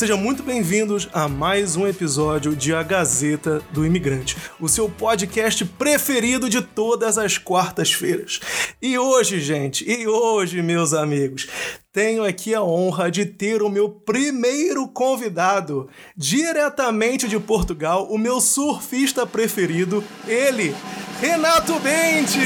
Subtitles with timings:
[0.00, 5.62] Sejam muito bem-vindos a mais um episódio de A Gazeta do Imigrante, o seu podcast
[5.62, 8.40] preferido de todas as quartas-feiras.
[8.80, 11.48] E hoje, gente, e hoje, meus amigos,
[11.92, 15.86] tenho aqui a honra de ter o meu primeiro convidado,
[16.16, 20.74] diretamente de Portugal, o meu surfista preferido, ele,
[21.20, 22.38] Renato Bente!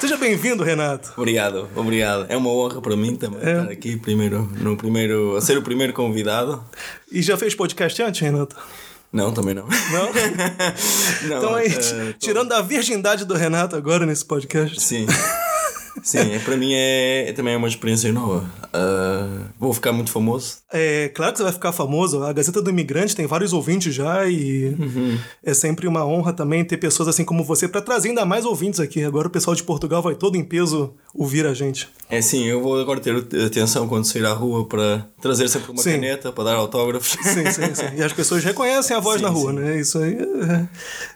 [0.00, 1.12] Seja bem-vindo, Renato.
[1.16, 2.26] Obrigado, obrigado.
[2.28, 3.60] É uma honra para mim também É.
[3.60, 6.62] estar aqui primeiro, no primeiro, a ser o primeiro convidado.
[7.10, 8.54] E já fez podcast antes, Renato?
[9.12, 9.64] Não, também não.
[9.66, 10.12] Não?
[11.28, 14.80] Não, Então, aí, eh, tô- tirando a virgindade do Renato agora nesse podcast.
[14.80, 15.06] Sim.
[16.02, 18.44] Sim, é- para mim é, é também uma experiência nova.
[18.72, 20.58] Ah, vou ficar muito famoso.
[20.72, 22.22] É claro que você vai ficar famoso.
[22.22, 24.76] A Gazeta do Imigrante tem vários ouvintes já e
[25.42, 28.80] é sempre uma honra também ter pessoas assim como você para trazer ainda mais ouvintes
[28.80, 29.02] aqui.
[29.02, 31.88] Agora o pessoal de Portugal vai todo em peso ouvir a gente.
[32.10, 35.82] É sim, eu vou agora ter atenção quando sair à rua para trazer sempre uma
[35.82, 35.92] Sim.
[35.92, 37.16] caneta para dar autógrafos.
[37.22, 37.84] Sim, sim, sim.
[37.98, 39.58] E as pessoas reconhecem a voz Sim, na rua, sim.
[39.58, 39.80] né?
[39.80, 40.16] Isso aí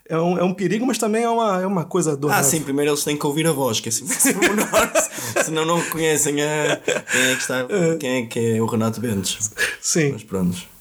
[0.09, 2.45] é, é um, é um perigo, mas também é uma, é uma coisa Ah, adorável.
[2.45, 4.05] sim, primeiro eles têm que ouvir a voz, que é assim
[4.73, 5.11] pormenores,
[5.45, 7.67] senão não conhecem a, quem é que está,
[7.99, 9.51] quem é que é o Renato Bentes.
[9.81, 10.13] Sim.
[10.13, 10.73] Mas pronto.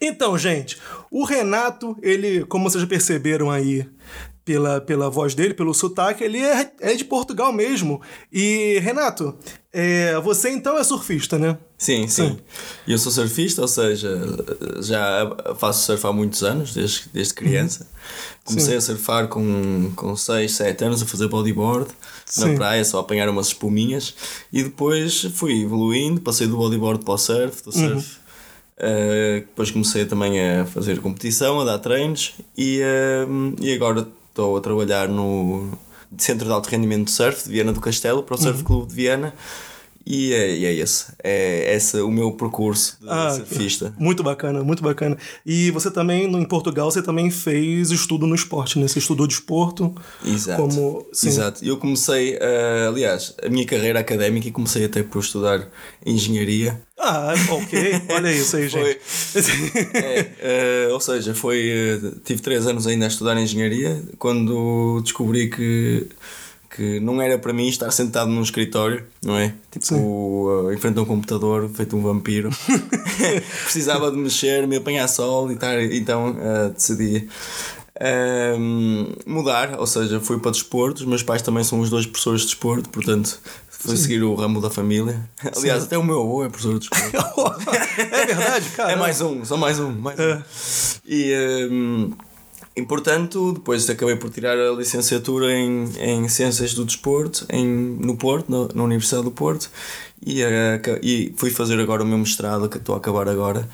[0.00, 0.78] Então, gente,
[1.10, 3.88] o Renato, ele, como vocês já perceberam aí
[4.44, 8.00] pela, pela voz dele, pelo sotaque, ele é, é de Portugal mesmo.
[8.32, 9.36] E, Renato,
[9.70, 11.58] é, você então é surfista, né?
[11.76, 12.38] Sim, sim.
[12.86, 14.18] E Eu sou surfista, ou seja,
[14.80, 17.86] já faço surf há muitos anos, desde, desde criança.
[18.42, 21.94] Comecei a surfar com, com 6, 7 anos, a fazer bodyboard Sim.
[22.36, 24.14] Na praia, só a apanhar umas espuminhas.
[24.52, 28.18] E depois fui evoluindo, passei do bodyboard para o surf, do surf.
[28.76, 32.80] Uh, depois comecei também a fazer competição, a dar treinos e,
[33.28, 35.76] um, e agora estou a trabalhar no
[36.16, 38.94] Centro de Alto Rendimento de Surf de Viana do Castelo para o Surf Clube de
[38.94, 39.34] Viana
[40.06, 43.94] e é, e é esse, é esse o meu percurso de Ah, surfista.
[43.98, 45.16] Muito bacana, muito bacana.
[45.44, 48.88] E você também, em Portugal, você também fez estudo no esporte, né?
[48.88, 49.94] Você estudou desporto.
[50.24, 50.62] Exato.
[50.62, 51.28] Como, sim.
[51.28, 51.64] Exato.
[51.64, 55.68] Eu comecei, uh, aliás, a minha carreira académica e comecei até por estudar
[56.04, 56.80] engenharia.
[56.98, 58.02] Ah, ok.
[58.10, 58.98] Olha isso aí, gente.
[59.94, 61.70] É, eh, ou seja, foi.
[61.70, 66.06] eh, tive três anos ainda a estudar engenharia quando descobri que,
[66.78, 69.52] que não era para mim estar sentado num escritório, não é?
[69.68, 72.50] Tipo, eh, em frente a um computador, feito um vampiro.
[73.64, 77.28] Precisava de mexer, me apanhar sol e tal, então eh, decidi.
[79.26, 81.00] mudar, ou seja, fui para desporto.
[81.00, 84.60] Os meus pais também são os dois professores de desporto, portanto, fui seguir o ramo
[84.60, 85.28] da família.
[85.56, 87.70] Aliás, até o meu avô é professor de desporto.
[87.98, 88.92] é verdade, cara.
[88.92, 89.90] É mais um, só mais um.
[89.90, 90.42] Mais um.
[91.04, 92.12] E, hum,
[92.78, 98.16] e portanto, depois acabei por tirar a licenciatura em, em Ciências do Desporto em, no
[98.16, 99.68] Porto, na, na Universidade do Porto,
[100.24, 103.68] e, eh, e fui fazer agora o meu mestrado, que estou a acabar agora,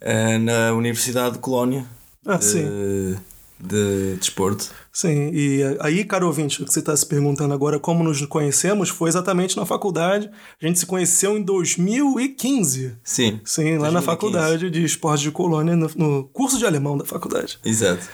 [0.00, 1.86] eh, na Universidade de Colónia
[2.26, 3.16] Ah, de, sim.
[3.60, 4.66] de Desporto.
[4.92, 8.88] Sim, e aí, caro ouvinte, o que você está se perguntando agora como nos conhecemos
[8.88, 10.28] foi exatamente na faculdade.
[10.60, 12.96] A gente se conheceu em 2015.
[13.04, 13.40] Sim.
[13.44, 14.06] Sim, lá na 2015.
[14.06, 17.60] faculdade de esporte de colônia, no, no curso de alemão da faculdade.
[17.64, 18.08] Exato.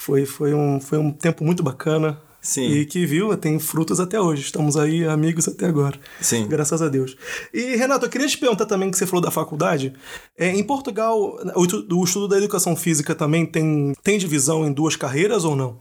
[0.00, 2.18] Foi, foi, um, foi um tempo muito bacana.
[2.40, 2.62] Sim.
[2.62, 4.40] E que viu, tem frutos até hoje.
[4.40, 6.00] Estamos aí amigos até agora.
[6.22, 6.48] Sim.
[6.48, 7.14] Graças a Deus.
[7.52, 9.92] E, Renato, eu queria te perguntar também que você falou da faculdade.
[10.38, 14.96] É, em Portugal, o, o estudo da educação física também tem, tem divisão em duas
[14.96, 15.78] carreiras ou não?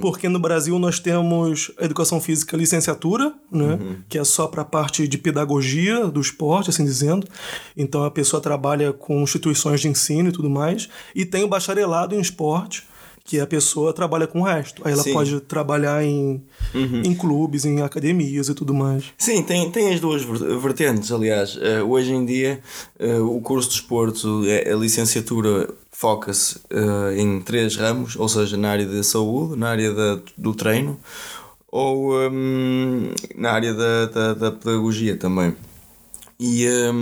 [0.00, 3.78] Porque no Brasil nós temos a educação física licenciatura, né?
[4.08, 7.26] Que é só para a parte de pedagogia do esporte, assim dizendo.
[7.76, 10.88] Então a pessoa trabalha com instituições de ensino e tudo mais.
[11.14, 12.84] E tem o bacharelado em esporte,
[13.26, 14.80] que a pessoa trabalha com o resto.
[14.86, 15.12] Aí ela Sim.
[15.12, 16.40] pode trabalhar em,
[16.74, 19.04] em clubes, em academias e tudo mais.
[19.18, 21.58] Sim, tem, tem as duas ver- vertentes, aliás.
[21.60, 22.60] Eh, hoje em dia,
[22.98, 28.56] eh, o curso de esporto, é- a licenciatura foca-se eh, em três ramos, ou seja,
[28.56, 30.98] na área da saúde, na área da, do treino
[31.68, 35.54] ou hum, na área da, da, da pedagogia também.
[36.38, 36.92] E eh,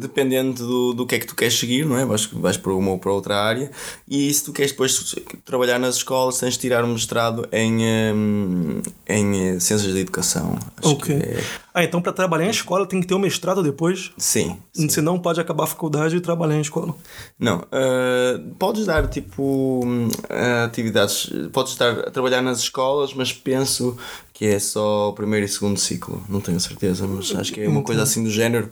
[0.00, 2.04] dependendo do, do que é que tu queres seguir, não é?
[2.04, 3.70] Vais, vais para uma ou para outra área.
[4.08, 5.14] E se tu queres depois
[5.44, 7.78] trabalhar nas escolas, tens de tirar um mestrado em,
[8.14, 10.58] hum, em eh, Ciências da Educação.
[10.76, 11.14] Acho ok.
[11.16, 11.44] é-
[11.74, 14.10] Ah, então para trabalhar em escola tem que ter o mestrado depois?
[14.18, 14.56] Sim.
[14.72, 14.88] sim.
[14.88, 16.94] Senão pode acabar a faculdade e trabalhar em escola.
[17.38, 23.32] Não, eh, podes dar tipo hum, eh, atividades, podes estar a trabalhar nas escolas, mas
[23.32, 23.96] penso
[24.32, 27.68] que é só o primeiro e segundo ciclo, não tenho certeza, mas acho que é
[27.68, 28.70] uma coisa assim do género.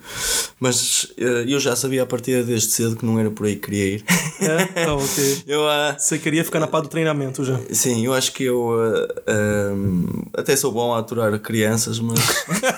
[0.61, 0.76] Mas
[1.17, 3.85] eh, eu já sabia a partir desde cedo que não era por aí que queria
[3.85, 4.03] ir.
[4.39, 4.83] É?
[4.85, 5.43] Ah, ok.
[5.47, 7.59] Eu, ah, Você queria ficar na pá do treinamento já.
[7.71, 12.19] sim, eu acho que eu ah, ah, até sou bom a aturar crianças, mas.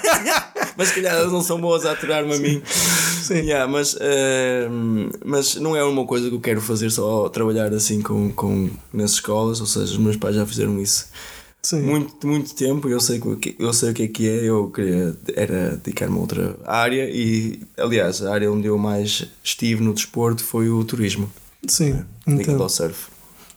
[0.77, 2.61] mas se calhar elas não são boas a aturar-me a mim.
[2.65, 3.39] Sim.
[3.39, 4.69] Yeah, mas, ah,
[5.25, 9.11] mas não é uma coisa que eu quero fazer só trabalhar assim com, com, nas
[9.11, 11.07] escolas, ou seja, os meus pais já fizeram isso
[11.61, 11.81] Sim.
[11.81, 15.15] muito, muito tempo, eu sei, que- eu sei o que é que é, eu queria
[15.35, 20.41] era dedicar-me a outra área e, aliás, a área onde eu mais estive no desporto
[20.43, 21.29] foi o turismo,
[21.67, 22.03] Sim.
[22.25, 22.63] ligado Entendo.
[22.63, 23.07] ao surf.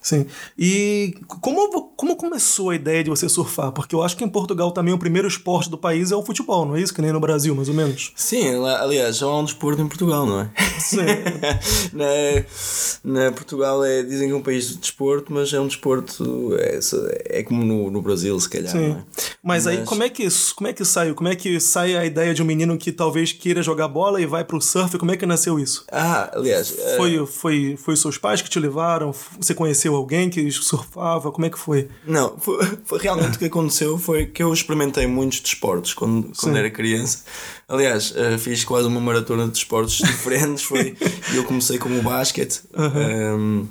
[0.02, 0.26] Sim.
[0.58, 3.70] E como, como começou a ideia de você surfar?
[3.72, 6.66] Porque eu acho que em Portugal também o primeiro esporte do país é o futebol,
[6.66, 6.92] não é isso?
[6.92, 8.12] Que nem no Brasil, mais ou menos.
[8.16, 10.50] Sim, aliás, já há um desporto em Portugal, não é?
[10.80, 10.98] Sim.
[11.92, 16.54] na, na Portugal é, dizem que é um país de desporto, mas é um desporto,
[16.58, 16.78] é,
[17.26, 18.92] é como no, no Brasil, se calhar, Sim.
[18.92, 19.02] é?
[19.42, 21.14] Mas aí Mas- como é que isso, como é que saiu?
[21.14, 24.26] Como é que sai a ideia de um menino que talvez queira jogar bola e
[24.26, 24.98] vai pro surf?
[24.98, 25.84] Como é que nasceu isso?
[25.90, 29.12] Ah, aliás, Foi, foi, foi os seus pais que te levaram?
[29.38, 31.30] Você conheceu alguém que surfava?
[31.30, 31.88] Como é que foi?
[32.06, 36.52] Não, foi, foi realmente o que aconteceu foi que eu experimentei muitos desportos quando, quando
[36.52, 36.58] Sim.
[36.58, 37.24] era criança.
[37.68, 40.64] Aliás, eh, fiz quase uma maratona de desportos diferentes.
[40.64, 40.96] Foi,
[41.34, 43.66] eu comecei com o basquete ehm,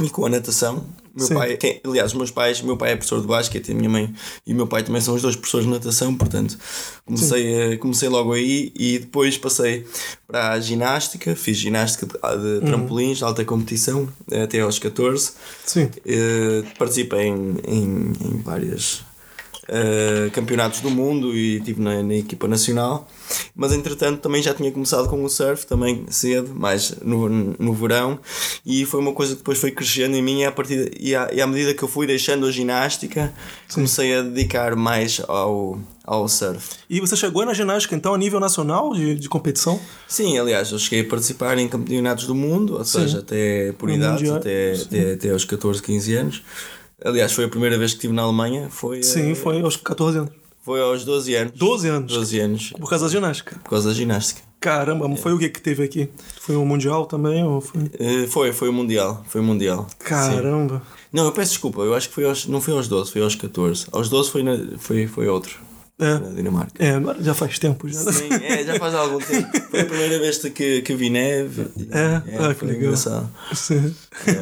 [0.00, 0.84] e com a natação.
[1.14, 1.34] Meu Sim.
[1.34, 3.90] pai, quem- aliás, os meus pais, meu pai é professor de basquete e a minha
[3.90, 4.14] mãe
[4.46, 6.56] e o meu pai também são os dois professores de natação, portanto
[7.04, 9.84] comecei, eh, comecei logo aí e depois passei
[10.26, 12.60] para a ginástica, fiz ginástica de, Uhum.
[12.60, 15.32] de trampolins, de alta competição, eh, até aos 14.
[15.66, 15.90] Sim.
[16.06, 19.02] Eh, participei em, em, em vários
[19.74, 23.08] eh, campeonatos do mundo e estive na, na equipa nacional,
[23.56, 28.20] mas entretanto também já tinha começado com o surf, também cedo, mais no, no verão,
[28.66, 31.30] e foi uma coisa que depois foi crescendo em mim e, a partir, e, à,
[31.32, 33.32] e à medida que eu fui deixando a ginástica,
[33.72, 36.76] comecei a dedicar mais ao, ao surf.
[36.90, 39.80] E você chegou na ginástica, então, a nível nacional de, de competição?
[40.06, 43.94] Sim, aliás, eu cheguei a participar em campeonatos do mundo, ou seja, até por No
[43.94, 46.42] idade, até, até, até aos 14, 15 anos.
[47.04, 50.18] Aliás, foi a primeira vez que estive na Alemanha, foi, eh, Sim, foi aos 14
[50.18, 50.32] anos.
[50.62, 51.52] foi aos 12 anos.
[51.56, 52.12] 12 anos.
[52.12, 53.56] 12 anos, Por causa da ginástica.
[53.62, 54.40] por causa da ginástica.
[54.60, 56.08] Caramba, foi o que que teve aqui?
[56.40, 57.42] Foi um mundial também?
[57.44, 57.80] Ou foi...
[57.98, 59.88] Eh, Foi, foi o Mundial, foi o Mundial.
[59.90, 59.96] Sim.
[60.04, 60.80] Caramba.
[61.12, 63.34] Não, eu peço desculpa, eu acho que foi aos, não foi aos 12, foi aos
[63.34, 63.86] 14.
[63.90, 65.58] Aos 12 foi, na, foi, foi outro,
[66.02, 66.18] É.
[66.18, 66.72] na Dinamarca.
[66.78, 68.12] É, agora já faz tempo já.
[68.12, 69.48] Sim, é, já faz algum tempo.
[69.70, 71.68] Foi a primeira vez que, que vi neve.
[71.90, 72.82] É, ah, que legal.
[72.82, 73.30] engraçado.
[73.54, 73.94] Sim.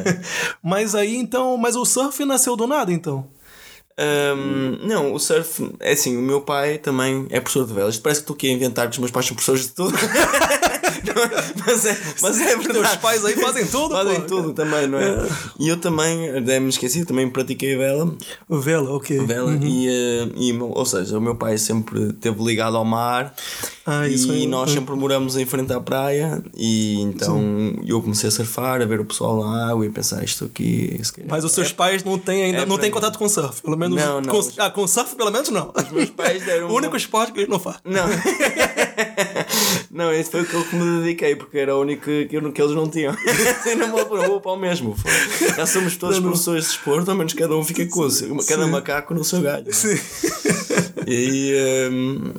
[0.63, 3.27] mas aí então, mas o surf nasceu do nada então.
[3.99, 7.97] Hum, não, o surf, é assim, o meu pai também é professor de velas.
[7.97, 9.95] Parece que tu quer inventar que os meus pais são professores de tudo.
[11.65, 12.79] mas, é, mas é verdade.
[12.79, 14.27] Teus pais aí fazem tudo, Fazem pô.
[14.27, 15.27] tudo também, não é?
[15.59, 18.13] E eu também, até me esqueci, também pratiquei vela.
[18.49, 19.19] Vela, ok.
[19.25, 23.33] vela e, eh, e, ou seja, o meu pai sempre esteve ligado ao mar
[23.85, 24.73] Ah, e aí, nós ah.
[24.73, 27.41] sempre moramos em frente à praia e então
[27.85, 30.99] eu comecei a surfar, a ver o pessoal na água e a pensar isto aqui.
[31.27, 34.01] Mas os seus pais não têm ainda, é não têm contato com surf, pelo menos.
[34.01, 34.29] Não, não.
[34.33, 35.71] Com, ah, com surf pelo menos não.
[35.75, 37.81] Os meus pais deram o único uma- esporte que eles não fazem.
[37.85, 38.05] Não.
[39.93, 42.75] não, esse foi aquele que me dediquei, porque era o único que, eu, que eles
[42.75, 43.13] não tinham.
[43.59, 44.95] Assim, não vou, não vou para o mesmo.
[45.55, 48.65] Já somos todos professores de desporto, ao menos cada um fica com o seu, cada
[48.67, 49.73] macaco no seu galho.
[49.73, 49.99] Sim.
[51.05, 51.89] E aí.
[51.91, 52.33] hum,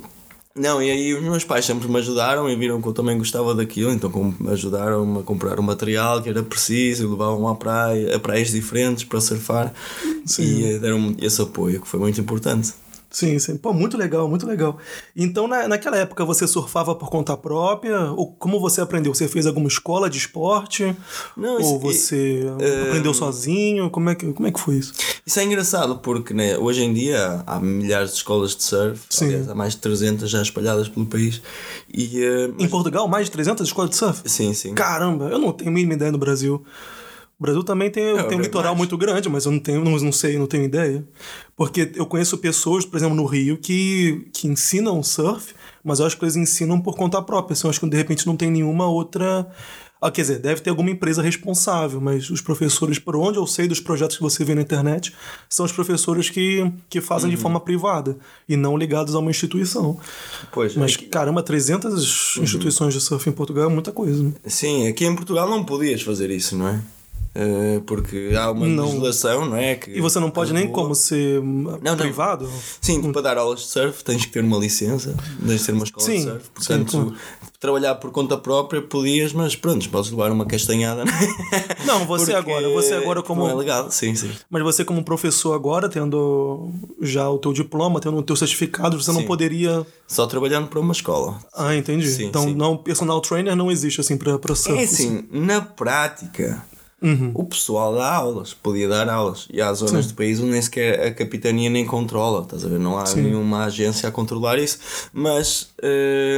[0.54, 3.54] não, e aí os meus pais sempre me ajudaram e viram que eu também gostava
[3.54, 7.54] daquilo, então como me ajudaram a comprar o material que era preciso, e levavam à
[7.54, 9.72] praia, a praias diferentes para surfar
[10.38, 12.74] e eh, deram-me esse apoio, que foi muito importante.
[13.12, 13.58] Sim, sim.
[13.58, 14.78] Pô, muito legal, muito legal.
[15.14, 18.10] Então, na, naquela época, você surfava por conta própria?
[18.12, 19.14] Ou como você aprendeu?
[19.14, 20.96] Você fez alguma escola de esporte?
[21.36, 23.90] Não, Ou isso- você e- aprendeu sozinho?
[23.90, 24.94] Como é, que, como é que foi isso?
[25.26, 29.26] Isso é engraçado porque né, hoje em dia há milhares de escolas de surf, Sim.
[29.26, 31.42] aliás, há mais de 300 já espalhadas pelo país.
[31.92, 34.22] E, eh, Em Portugal, mais de 300 escolas de surf?
[34.24, 34.72] sim, sim.
[34.74, 36.64] Caramba, eu não tenho a mínima ideia no Brasil.
[37.42, 39.98] O Brasil também tem, tem um bem litoral muito grande, mas eu não tenho, não,
[39.98, 41.04] não sei, não tenho ideia.
[41.56, 46.16] Porque eu conheço pessoas, por exemplo, no Rio, que, que ensinam surf, mas eu acho
[46.16, 47.54] que eles ensinam por conta própria.
[47.54, 49.48] Assim, eu acho que de repente não tem nenhuma outra.
[50.00, 53.66] Ah, quer dizer, deve ter alguma empresa responsável, mas os professores, por onde eu sei
[53.66, 55.12] dos projetos que você vê na internet,
[55.50, 57.34] são os professores que, que fazem Uhum.
[57.36, 58.16] de forma privada
[58.48, 59.98] e não ligados a uma instituição.
[60.52, 62.44] Pois, Mas, aqui- caramba, 300 Uhum.
[62.44, 64.22] instituições de surf em Portugal é muita coisa.
[64.22, 64.32] Né?
[64.46, 66.80] sim, aqui em Portugal não podias fazer isso, não é?
[67.34, 68.84] Uh, porque há uma Não.
[68.84, 69.74] legislação, não é?
[69.76, 71.96] Que, E você não pode nem como ser não.
[71.96, 72.46] privado?
[72.78, 75.72] Sim, tu, para dar aulas de surf tens que ter uma licença, tens de ter
[75.72, 76.44] uma escola Sim, de surf.
[76.44, 77.14] sim, Portanto, claro.
[77.58, 81.06] trabalhar por conta própria podias, mas pronto, podes levar uma castanhada.
[81.06, 81.22] não é?
[81.86, 84.30] Não, você agora, você agora como Não é legal, sim, sim.
[84.50, 86.70] Mas você como professor agora, tendo
[87.00, 89.26] já o teu diploma, tendo o teu certificado, você não Sim.
[89.26, 89.86] poderia...
[90.06, 91.38] Só trabalhando para uma escola.
[91.54, 92.08] Ah, entendi.
[92.10, 92.54] Sim, então, sim.
[92.54, 94.78] não, personal trainer não existe assim para para surf.
[94.78, 96.62] É assim, na prática,
[97.34, 99.46] o pessoal dá aulas, podia dar aulas.
[99.52, 102.78] E há zonas do país onde nem sequer a capitania nem controla, estás a ver?
[102.78, 104.78] Não há nenhuma agência a controlar isso.
[105.12, 105.70] Mas,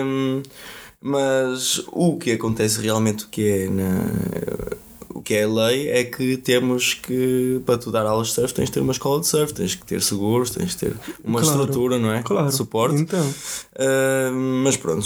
[0.05, 0.43] hum,
[1.01, 4.85] mas o que acontece realmente, o que é na.
[5.17, 8.53] O que é a lei é que temos que, para tu dar aulas de surf,
[8.53, 11.41] tens de ter uma escola de surf, tens que ter seguros, tens de ter uma
[11.41, 12.21] Claro, estrutura, não é?
[12.23, 12.49] claro.
[12.49, 12.97] De suporte.
[13.01, 13.25] Então.
[13.77, 15.05] Ah, mas pronto,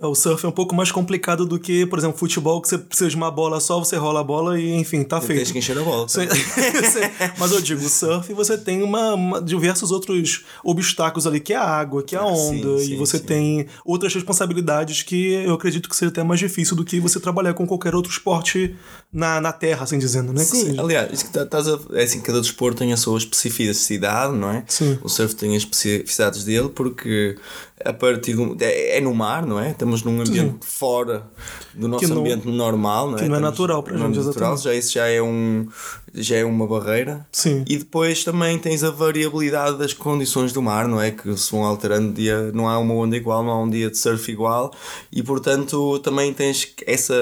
[0.00, 3.10] O surf é um pouco mais complicado do que, por exemplo, futebol, que você precisa
[3.10, 5.38] de uma bola só, você rola a bola e, enfim, tá feito.
[5.40, 6.08] tens que encher a bola.
[6.08, 6.26] Sim.
[6.30, 7.30] Sim.
[7.38, 11.56] Mas eu digo, o surf você tem uma, uma- diversos outros obstáculos ali, que é
[11.56, 13.24] a água, que é a Ah, sim, onda, sim, e você sim.
[13.24, 17.54] tem outras responsabilidades que eu acredito que seja até mais difícil do que você trabalhar
[17.54, 18.74] com qualquer outro esporte
[19.12, 20.42] na, na terra, assim dizendo, né?
[20.42, 24.34] Sim, aliás, isso que tá- estás a, é assim, cada desporto tem a sua especificidade,
[24.34, 24.64] não é?
[24.68, 24.98] Sim.
[25.02, 27.36] O surf tem as especificidades dele porque
[27.84, 29.70] a partir do, é, é no mar, não é?
[29.70, 31.26] Estamos num ambiente fora
[31.74, 33.22] do nosso não- ambiente normal, não é?
[33.22, 34.62] que não é Estamos natural para não gente, natural, exatamente.
[34.64, 35.68] já isso já é um
[36.14, 37.26] já é uma barreira.
[37.30, 37.62] Sim.
[37.68, 41.10] E depois também tens a variabilidade das condições do mar, não é?
[41.10, 43.98] Que se vão alterando dia, não há uma onda igual, não há um dia de
[43.98, 44.72] surf igual
[45.12, 47.14] e portanto também tens essa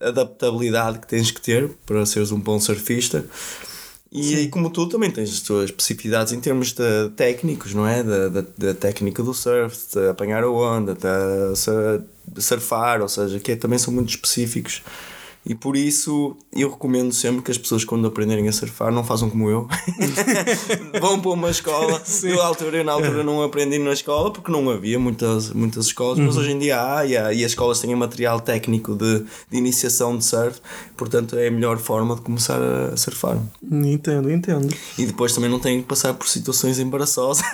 [0.00, 3.24] adaptabilidade que tens que ter para seres um bom surfista.
[4.10, 8.02] E aí, como tu também tens as tuas especificidades em termos de técnicos, não é?
[8.02, 13.08] Da, da, da técnica do surf, de apanhar a onda, de, sur- de surfar, ou
[13.08, 14.82] seja, que é- também são muito específicos.
[15.48, 19.30] E por isso eu recomendo sempre que as pessoas, quando aprenderem a surfar, não façam
[19.30, 19.66] como eu.
[21.00, 22.02] Vão para uma escola.
[22.22, 25.86] Eu, na altura, eu, na altura, não aprendi na escola porque não havia muitas, muitas
[25.86, 29.24] escolas, mas hoje em dia há e, há, e as escolas têm material técnico de,
[29.50, 30.60] de iniciação de surf,
[30.96, 33.38] portanto é a melhor forma de começar a surfar.
[33.62, 34.74] Entendo, entendo.
[34.98, 37.44] E depois também não têm que passar por situações embaraçosas,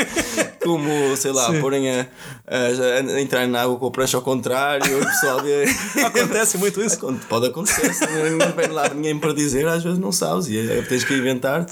[0.64, 2.06] como, sei lá, porem a,
[2.46, 5.40] a- a entrar na água com a prancha ao contrário, e o pessoal.
[6.04, 6.98] Acontece muito isso?
[7.28, 10.82] Pode acontecer, se não vem lá ninguém para dizer, às vezes não sabes e é,
[10.82, 11.66] tens que inventar.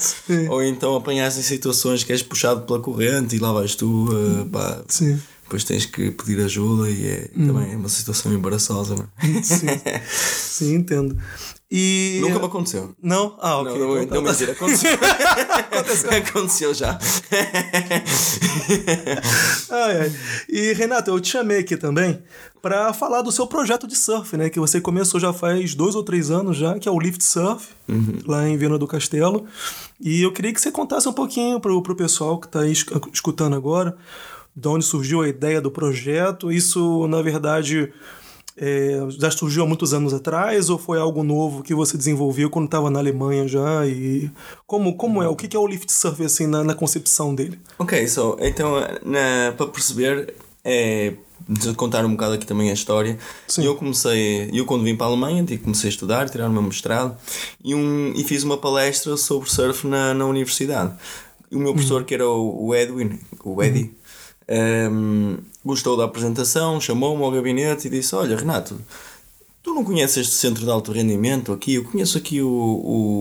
[0.49, 4.45] Ou então apanhas em situações que és puxado pela corrente e lá vais tu, eh,
[4.51, 5.19] pá, Sim.
[5.43, 8.95] Depois tens que pedir ajuda e é, também é uma situação embaraçosa.
[9.21, 9.41] É?
[9.43, 9.67] Sim,
[10.05, 11.17] sim, entendo.
[11.69, 12.19] E.
[12.21, 12.95] Nunca me aconteceu.
[13.01, 13.35] Não?
[13.41, 13.79] Ah, ok.
[13.79, 14.91] Não, não, Então não tá- mentira, aconteceu.
[16.11, 16.99] aconteceu já.
[19.69, 20.11] Ai, ai.
[20.49, 22.21] E Renato, eu te chamei aqui também
[22.61, 24.49] para falar do seu projeto de surf, né?
[24.49, 27.67] Que você começou já faz dois ou três anos já, que é o Lift Surf,
[28.25, 29.45] lá em Viana do Castelo.
[29.99, 32.91] E eu queria que você contasse um pouquinho pro, pro pessoal que está aí esc-
[33.11, 33.97] escutando agora,
[34.55, 36.51] de onde surgiu a ideia do projeto.
[36.51, 37.91] Isso, na verdade,
[38.55, 42.65] é, já surgiu há muitos anos atrás ou foi algo novo que você desenvolveu quando
[42.65, 43.85] estava na Alemanha já?
[43.87, 44.29] E
[44.67, 45.27] como, como é?
[45.27, 47.59] O que é o Lift Surf assim na, na concepção dele?
[47.79, 48.73] Ok, so, então
[49.57, 51.13] para perceber, é,
[51.49, 53.17] de contar um bocado aqui também a história.
[53.47, 53.65] Sim.
[53.65, 56.61] Eu comecei, eu quando vim para a Alemanha, tive- comecei a estudar, tirar o meu
[56.61, 57.17] mestrado
[57.63, 60.93] e, um, e fiz uma palestra sobre surf na, na universidade.
[61.51, 63.93] E o meu professor, que era o, o Edwin, o Eddie,
[64.47, 68.79] ehm, gostou da apresentação, chamou-me ao gabinete e disse: Olha, Renato,
[69.61, 71.75] Tu não conheces este centro de alto rendimento aqui?
[71.75, 72.49] Eu conheço aqui o,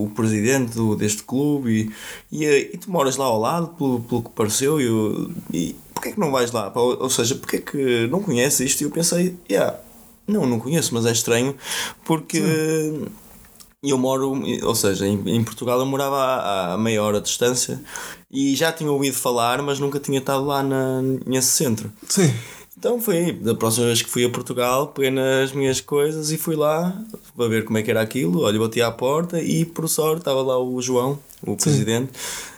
[0.06, 1.92] o presidente do, deste clube
[2.32, 5.76] e, e, e tu moras lá ao lado, pelo, pelo que pareceu, e, eu- e
[5.94, 6.72] porquê é que não vais lá?
[6.74, 8.80] Ou, ou seja, porquê é que não conheces isto?
[8.80, 9.78] E eu pensei, yeah,
[10.26, 11.54] não, não conheço, mas é estranho
[12.04, 12.42] porque
[13.82, 17.82] eu moro, ou seja, em, em Portugal eu morava a meia hora de distância
[18.32, 21.92] e já tinha ouvido falar, mas nunca tinha estado lá na, nesse centro.
[22.08, 22.32] Sim.
[22.78, 26.56] Então foi, da próxima vez que fui a Portugal, peguei nas minhas coisas e fui
[26.56, 27.00] lá
[27.36, 28.40] para ver como é que era aquilo.
[28.40, 32.10] Olha, bati à porta e por sorte estava lá o João, o presidente,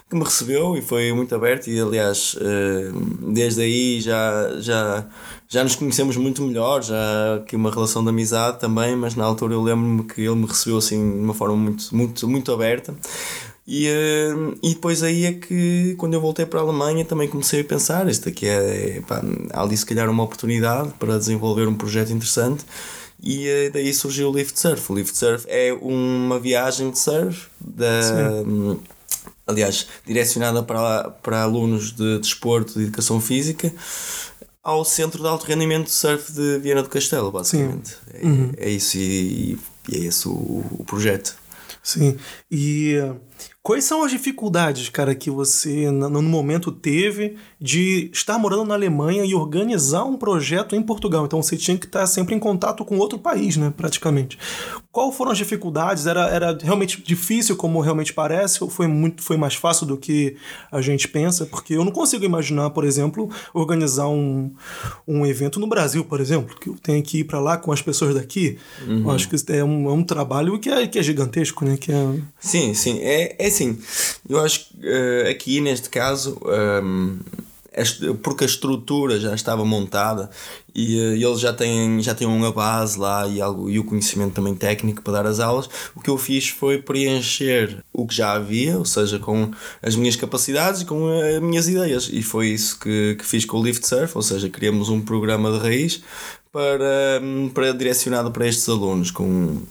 [0.08, 2.90] que me recebeu e foi muito aberto e aliás eh,
[3.32, 5.06] desde aí já, já,
[5.48, 9.54] já nos conhecemos muito melhor, já aqui uma relação de amizade também, mas na altura
[9.54, 12.94] eu lembro-me que ele me recebeu assim de uma forma muito, muito, muito aberta.
[13.66, 17.62] E, eh, e depois aí é que quando eu voltei para a Alemanha também comecei
[17.62, 21.74] a pensar, isto aqui é, pá, há ali se calhar uma oportunidade para desenvolver um
[21.74, 22.64] projeto interessante
[23.22, 24.92] e eh, daí surgiu o Lift Surf.
[24.92, 28.78] O Lift Surf é uma viagem de surf da, hum,
[29.46, 33.72] aliás, direcionada para, para alunos de desporto de educação física
[34.62, 37.96] ao Centro de Alto Rendimento de Surf de Viana do Castelo, basicamente.
[38.12, 41.34] É, é isso e, e é esse o, o projeto.
[41.82, 42.16] Sim.
[42.50, 42.96] E
[43.64, 49.24] Quais são as dificuldades, cara, que você no momento teve de estar morando na Alemanha
[49.24, 51.24] e organizar um projeto em Portugal?
[51.24, 54.38] Então você tinha que estar sempre em contato com outro país, né, praticamente.
[54.92, 56.06] Qual foram as dificuldades?
[56.06, 60.36] Era, era realmente difícil, como realmente parece, ou foi muito foi mais fácil do que
[60.70, 61.46] a gente pensa?
[61.46, 64.52] Porque eu não consigo imaginar, por exemplo, organizar um,
[65.08, 67.80] um evento no Brasil, por exemplo, que eu tenho que ir para lá com as
[67.80, 68.58] pessoas daqui.
[68.86, 69.10] Uhum.
[69.10, 71.78] Acho que é um, é um trabalho que é, que é gigantesco, né?
[71.78, 72.14] Que é...
[72.38, 72.98] Sim, sim.
[73.00, 73.78] É, é assim,
[74.28, 77.18] eu acho que uh, aqui neste caso, um,
[77.72, 80.30] ehm, porque a estrutura já estava montada
[80.74, 84.34] e uh, eles já têm, já têm uma base lá e, algo, e o conhecimento
[84.34, 88.32] também técnico para dar as aulas, o que eu fiz foi preencher o que já
[88.32, 89.50] havia, ou seja, com
[89.82, 92.08] as minhas capacidades e com as minhas ideias.
[92.12, 95.52] E foi isso que, que fiz com o Lift Surf, ou seja, criamos um programa
[95.52, 96.02] de raiz
[96.52, 97.20] para,
[97.52, 99.62] para direcionado para estes alunos com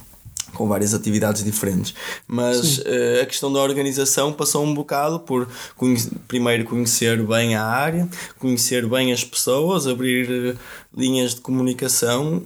[0.54, 1.94] com várias atividades diferentes.
[2.28, 7.64] Mas uh, a questão da organização passou um bocado por conhe primeiro conhecer bem a
[7.64, 8.08] área,
[8.40, 10.58] conhecer bem as pessoas, abrir uh,
[10.96, 12.44] linhas de comunicação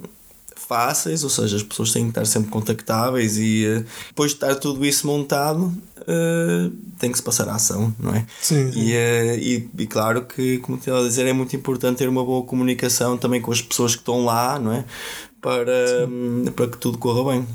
[0.56, 4.56] fáceis, ou seja, as pessoas têm que estar sempre contactáveis e uh, depois de estar
[4.56, 5.74] tudo isso montado,
[6.98, 8.26] tem que se passar a ação, não é?
[8.42, 8.72] Sim.
[8.72, 8.80] sim.
[8.80, 12.44] E, e, e, claro que, como te a dizer, é muito importante ter uma boa
[12.44, 14.86] comunicação também com as pessoas que estão lá, não é?
[15.42, 17.46] Para, um, para que tudo corra bem.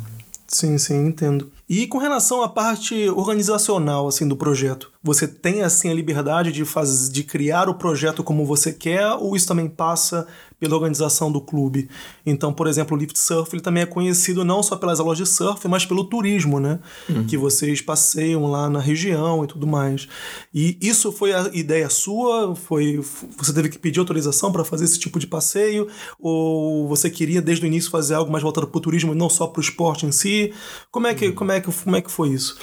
[0.53, 1.51] Sim, sim, entendo.
[1.67, 6.63] E com relação à parte organizacional assim do projeto, você tem assim a liberdade de
[6.67, 10.27] fazer de criar o projeto como você quer ou isso também passa
[10.63, 11.89] pela organização do clube?
[12.25, 15.27] Então, por exemplo, o Lift Surf ele também é conhecido não só pelas aulas de
[15.27, 16.79] surf, mas pelo turismo, né?
[17.09, 17.27] Uhum.
[17.27, 20.07] Que vocês passeiam lá na região e tudo mais.
[20.55, 22.55] E isso foi a ideia sua?
[22.55, 23.03] Foi
[23.37, 25.89] você teve que pedir autorização para fazer esse tipo de passeio
[26.21, 29.29] ou você queria desde o início fazer algo mais voltado para o turismo e não
[29.29, 30.55] só para o esporte em si?
[30.93, 31.35] Como é que uhum.
[31.35, 32.57] como é que como é que foi isso?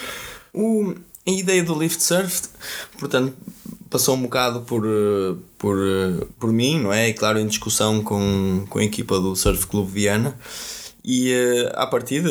[0.54, 0.96] O
[1.28, 2.48] a ideia do lift surf,
[2.98, 3.36] portanto,
[3.90, 7.10] passou um bocado por, eh, por, eh, por mim, não é?
[7.10, 10.38] E claro, em discussão com, com a equipa do Surf Clube Viana.
[11.04, 12.30] E uh, à partida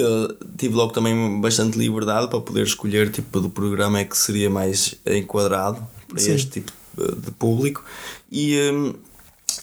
[0.57, 4.95] tive logo também bastante liberdade para poder escolher tipo do programa é que seria mais
[5.07, 6.35] enquadrado para Sim.
[6.35, 7.83] este tipo de público.
[8.31, 8.57] E,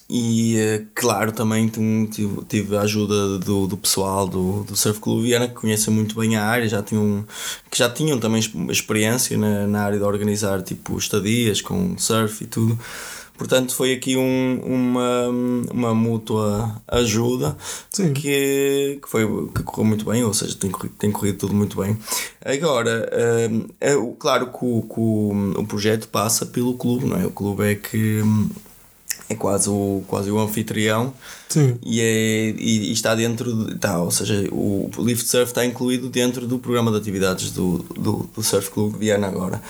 [0.10, 5.24] e eh, claro, também tive, tive a ajuda do, do pessoal do, do Surf Clube
[5.24, 7.26] Viana que conhecem muito bem a área, já tinham,
[7.72, 12.48] que já tinham também experiência na, na área de organizar tipo estadias com surf e
[12.48, 12.80] tudo.
[13.38, 15.28] Portanto, foi aqui um, uma,
[15.72, 17.58] uma mútua ajuda
[17.94, 21.98] que, que, foi, que correu muito bem, ou seja, tem, tem corrido tudo muito bem.
[22.44, 27.26] Agora, é, é, claro que o, que o, o projeto passa pelo clube, não é?
[27.26, 28.22] O clube é que
[29.30, 31.14] é quase o, quase o anfitrião
[31.56, 31.78] Sim.
[31.86, 36.10] E, é, e, e está dentro, de, tá, ou seja, o Lift Surf está incluído
[36.10, 39.62] dentro do programa de atividades do, do, do Surf Clube Viana agora.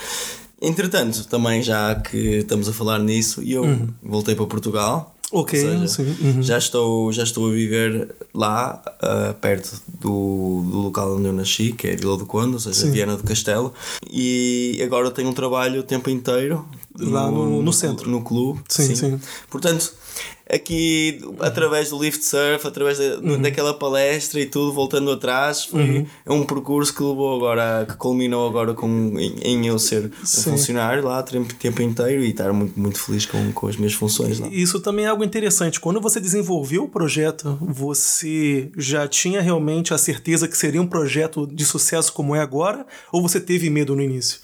[0.61, 3.87] Entretanto, também já que estamos a falar nisso, eu uhum.
[4.01, 5.11] voltei para Portugal.
[5.31, 6.01] Ok, seja.
[6.21, 6.41] Uhum.
[6.41, 11.71] já, estou, já estou a viver lá, uh, perto do, do local onde eu nasci,
[11.71, 12.91] que é Vila do Conde, ou seja, sim.
[12.91, 13.73] Viana do Castelo.
[14.09, 16.65] E agora tenho um trabalho o tempo inteiro
[16.99, 18.09] lá no, no, no centro.
[18.09, 18.61] No clube.
[18.69, 18.95] Sim, sim.
[18.95, 19.19] sim.
[19.49, 19.93] Portanto,
[20.49, 23.41] aqui através do lift surf, através de, uhum.
[23.41, 26.41] daquela palestra e tudo, voltando atrás, foi uhum.
[26.41, 30.39] um percurso que levou agora, que culminou agora com, em, em eu ser Sim.
[30.39, 33.93] um funcionário lá o tempo inteiro e estar muito, muito feliz com, com as minhas
[33.93, 34.47] funções lá.
[34.51, 35.79] Isso também é algo interessante.
[35.79, 41.47] Quando você desenvolveu o projeto, você já tinha realmente a certeza que seria um projeto
[41.47, 42.85] de sucesso como é agora?
[43.11, 44.39] Ou você teve medo no início?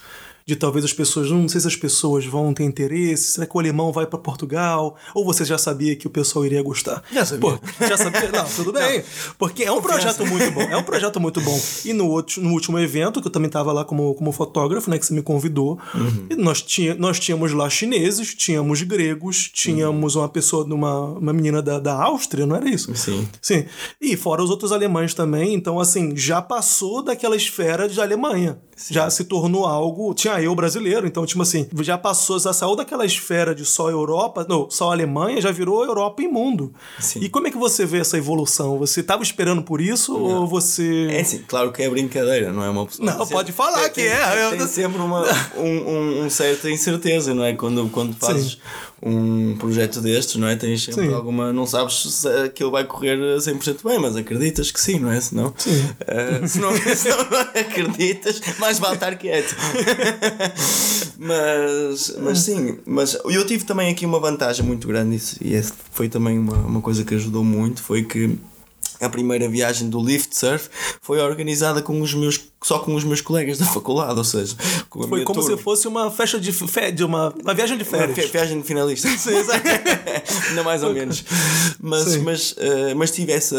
[0.51, 3.59] De talvez as pessoas, não sei se as pessoas vão ter interesse, será que o
[3.59, 4.97] alemão vai para Portugal?
[5.15, 7.01] Ou você já sabia que o pessoal iria gostar?
[7.09, 7.39] Já sabia.
[7.39, 8.29] Pô, já sabia?
[8.29, 8.97] Não, tudo bem.
[8.97, 9.05] Não.
[9.37, 10.61] Porque é um projeto muito bom.
[10.61, 11.57] É um projeto muito bom.
[11.85, 14.99] E no, outro, no último evento, que eu também estava lá como, como fotógrafo, né,
[14.99, 16.27] que você me convidou, uhum.
[16.37, 20.23] nós, tinha, nós tínhamos lá chineses, tínhamos gregos, tínhamos uhum.
[20.23, 22.93] uma pessoa, uma, uma menina da, da Áustria, não era isso?
[22.95, 23.25] Sim.
[23.41, 23.65] Sim.
[24.01, 28.59] E fora os outros alemães também, então assim, já passou daquela esfera de Alemanha.
[28.81, 28.95] Sim.
[28.95, 30.11] Já se tornou algo.
[30.13, 34.45] Tinha eu brasileiro, então, tipo assim, já passou, já saiu daquela esfera de só Europa,
[34.47, 36.73] não, só Alemanha, já virou Europa e mundo.
[36.99, 37.19] Sim.
[37.21, 38.77] E como é que você vê essa evolução?
[38.79, 40.41] Você estava esperando por isso não.
[40.41, 41.07] ou você.
[41.11, 43.05] É sim, claro que é brincadeira, não é uma opção.
[43.05, 44.49] Não, pode falar tem, que é.
[44.49, 45.23] Tem, tem sempre uma,
[45.57, 47.53] um, um, um certa incerteza, não é?
[47.53, 48.57] Quando, quando fazes.
[49.03, 50.55] Um projeto destes, não é?
[50.55, 51.13] Tens sempre sim.
[51.13, 51.51] alguma.
[51.51, 55.19] Não sabes se aquilo vai correr 100% bem, mas acreditas que sim, não é?
[55.19, 55.71] Se não, sim.
[55.71, 57.19] Uh, se, não se não
[57.59, 59.55] acreditas, mais vale estar quieto.
[61.17, 65.59] mas, mas sim, mas eu tive também aqui uma vantagem muito grande e
[65.91, 68.37] foi também uma, uma coisa que ajudou muito: foi que
[68.99, 70.69] a primeira viagem do lift surf
[71.01, 74.55] foi organizada com os meus só com os meus colegas da faculdade, ou seja,
[74.89, 75.57] com a Foi como turma.
[75.57, 78.15] se fosse uma festa de, fe- de uma, uma viagem de Uma férias.
[78.17, 79.07] vi- viagem de finalista.
[79.17, 79.31] Sim.
[80.49, 81.23] Ainda mais ou menos.
[81.79, 82.19] Mas, Sim.
[82.19, 83.57] mas, eh, mas tive essa,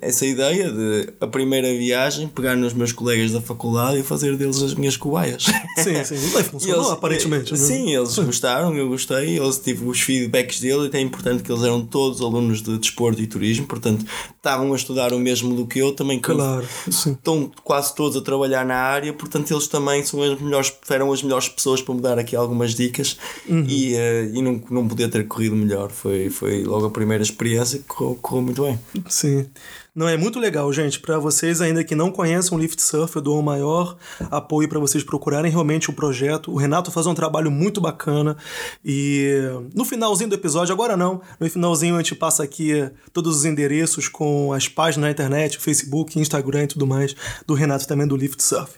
[0.00, 4.62] essa ideia de a primeira viagem pegar nos meus colegas da faculdade e fazer deles
[4.62, 5.44] as minhas cobaias.
[5.78, 6.14] Sim, sim.
[6.14, 7.52] E funcionou, eles- aparentemente.
[7.52, 7.58] né?
[7.58, 11.62] Sim, eles gostaram, eu gostei, eles tive os feedbacks deles, e é importante que eles
[11.62, 14.04] eram todos alunos de desporto e turismo, portanto
[14.36, 17.12] estavam a estudar o mesmo do que eu, também que Claro, sim.
[17.12, 21.22] estão quase todos a trabalhar na área, portanto eles também são as melhores, eram as
[21.22, 23.64] melhores pessoas para me dar aqui algumas dicas Uhum.
[23.68, 25.90] e, eh, e não, não podia ter corrido melhor.
[25.90, 28.78] Foi, foi logo a primeira experiência que correu, correu muito bem.
[29.08, 29.46] Sim.
[29.94, 30.98] Não, é muito legal, gente.
[30.98, 33.96] Para vocês ainda que não conheçam o Lift Surf, eu dou o maior
[34.28, 36.50] apoio para vocês procurarem realmente o projeto.
[36.50, 38.36] O Renato faz um trabalho muito bacana
[38.84, 39.38] e
[39.72, 44.08] no finalzinho do episódio, agora não, no finalzinho a gente passa aqui todos os endereços
[44.08, 47.14] com as páginas na internet, Facebook, Instagram e tudo mais
[47.46, 48.72] do Renato também do Lift Surf.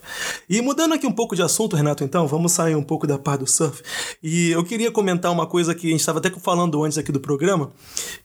[0.50, 3.40] E mudando aqui um pouco de assunto, Renato, então, vamos sair um pouco da parte
[3.40, 3.82] do surf.
[4.22, 7.20] E eu queria comentar uma coisa que a gente estava até falando antes aqui do
[7.20, 7.72] programa,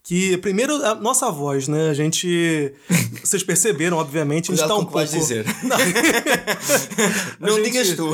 [0.03, 1.89] que primeiro a nossa voz, né?
[1.89, 2.73] A gente
[3.23, 5.45] vocês perceberam, obviamente, a gente Cuidado tá um pouco dizer.
[5.63, 5.77] Não,
[7.39, 8.09] Não A gente- digas tu.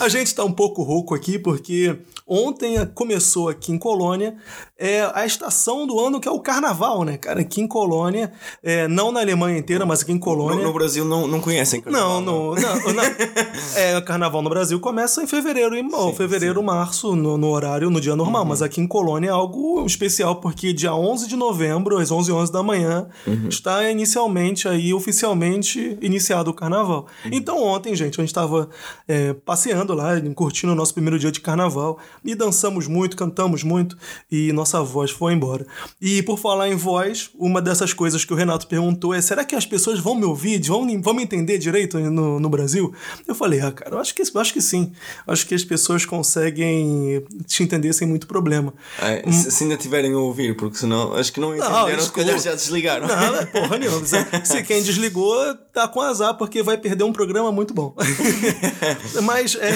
[0.00, 1.96] A gente tá um pouco rouco aqui porque
[2.26, 4.36] ontem começou aqui em Colônia
[4.84, 7.40] é, a estação do ano que é o carnaval, né, cara?
[7.40, 8.30] Aqui em Colônia,
[8.62, 10.62] é, não na Alemanha inteira, mas aqui em No, Colônia.
[10.62, 13.04] no Brasil não, não conhecem Não, carnaval, no, não, não.
[13.76, 17.88] É, o carnaval no Brasil começa em fevereiro, em, ou fevereiro, março, no, no horário,
[17.88, 18.44] no dia normal.
[18.44, 22.52] Mas aqui em Colônia é algo especial, porque dia 11 de novembro, às 11 h
[22.52, 23.08] da manhã,
[23.48, 27.06] está inicialmente aí, oficialmente, iniciado o carnaval.
[27.32, 28.68] Então ontem, gente, a gente estava
[29.08, 33.96] é, passeando lá, curtindo o nosso primeiro dia de carnaval, e dançamos muito, cantamos muito,
[34.30, 35.66] e nossa voz foi embora.
[36.00, 39.54] E por falar em voz, uma dessas coisas que o Renato perguntou é: será que
[39.54, 42.92] as pessoas vão me ouvir, vão, vão me entender direito no, no Brasil?
[43.26, 44.92] Eu falei, ah, cara, eu acho que, eu acho que sim.
[45.26, 48.72] Eu acho que as pessoas conseguem te entender sem muito problema.
[49.00, 52.38] É, se, se ainda tiverem a ouvir, porque senão acho que não entenderam, se calhar
[52.38, 53.06] já desligaram.
[53.06, 54.04] Nada, porra nenhuma.
[54.04, 55.36] Se- Se quem desligou,
[55.72, 57.94] tá com azar, porque vai perder um programa muito bom.
[59.22, 59.68] Mas, é.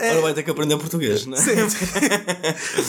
[0.00, 1.36] é Agora vai ter que aprender português, né?
[1.36, 1.50] sim.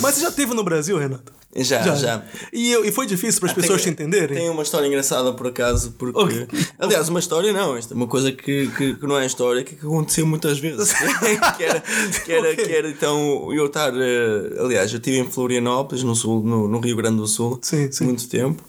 [0.01, 1.33] Mas você já esteve no Brasil, Renato?
[1.55, 2.23] Já, já.
[2.53, 4.37] E, e foi difícil para as pessoas te entenderem?
[4.37, 6.19] Tem uma história engraçada por acaso, porque.
[6.19, 6.47] Ok.
[6.77, 9.73] Aliás, uma história não, isto é uma coisa que, que, que não é história, que
[9.73, 10.93] aconteceu muitas vezes.
[11.57, 11.81] que, era,
[12.23, 12.65] que, era, Ok.
[12.65, 13.91] que era então eu estar.
[13.95, 17.91] eh, aliás, eu estive em Florianópolis, no, sul, no, no Rio Grande do Sul, Sim,
[17.91, 18.03] sim.
[18.03, 18.63] muito tempo,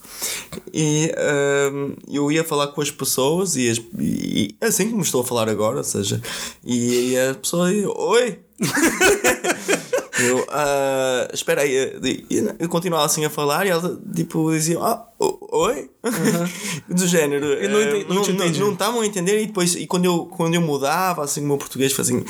[0.73, 5.21] e ehm, eu ia falar com as pessoas, e, as, e e assim como estou
[5.21, 6.21] a falar agora, ou seja,
[6.65, 8.39] e, e a pessoa ia, Oi!
[10.27, 15.07] Eu, ah, espera aí, eh, eu continuava assim a falar e ela tipo dizia, ah,
[15.19, 15.91] oi?
[16.89, 17.47] Do género.
[17.47, 18.61] Eu não eh, enten- não não entendi.
[18.61, 21.59] não estavam a entender e depois, e quando eu, quando eu mudava assim o meu
[21.59, 22.25] português, fazia assim,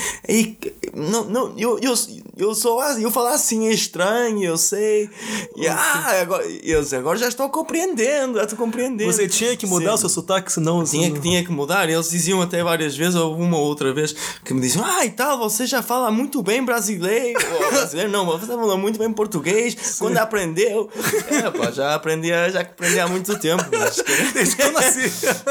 [0.94, 1.94] não, não, eu, eu,
[2.36, 5.08] eu sou assim, eu falar assim é estranho, eu sei.
[5.56, 9.10] E, ah, agora, eu agora já estou compreendendo, já estou compreendendo.
[9.12, 9.94] Você tinha que mudar Sim.
[9.94, 10.82] o seu sotaque, senão.
[10.84, 11.88] Tinha não- que, tinha que mudar.
[11.88, 15.10] Eles diziam até várias vezes, ou uma ou outra vez, que me diziam: Ah, e
[15.10, 17.38] tal, você já fala muito bem brasileiro.
[17.80, 19.96] Brasileiro, não, você fala muito bem português.
[19.98, 20.90] Quando aprendeu?
[21.30, 23.64] É, pá, já aprendi, há- já aprendi há muito tempo.
[23.70, 24.02] Mas,
[24.34, 25.10] Desde que eu nasci.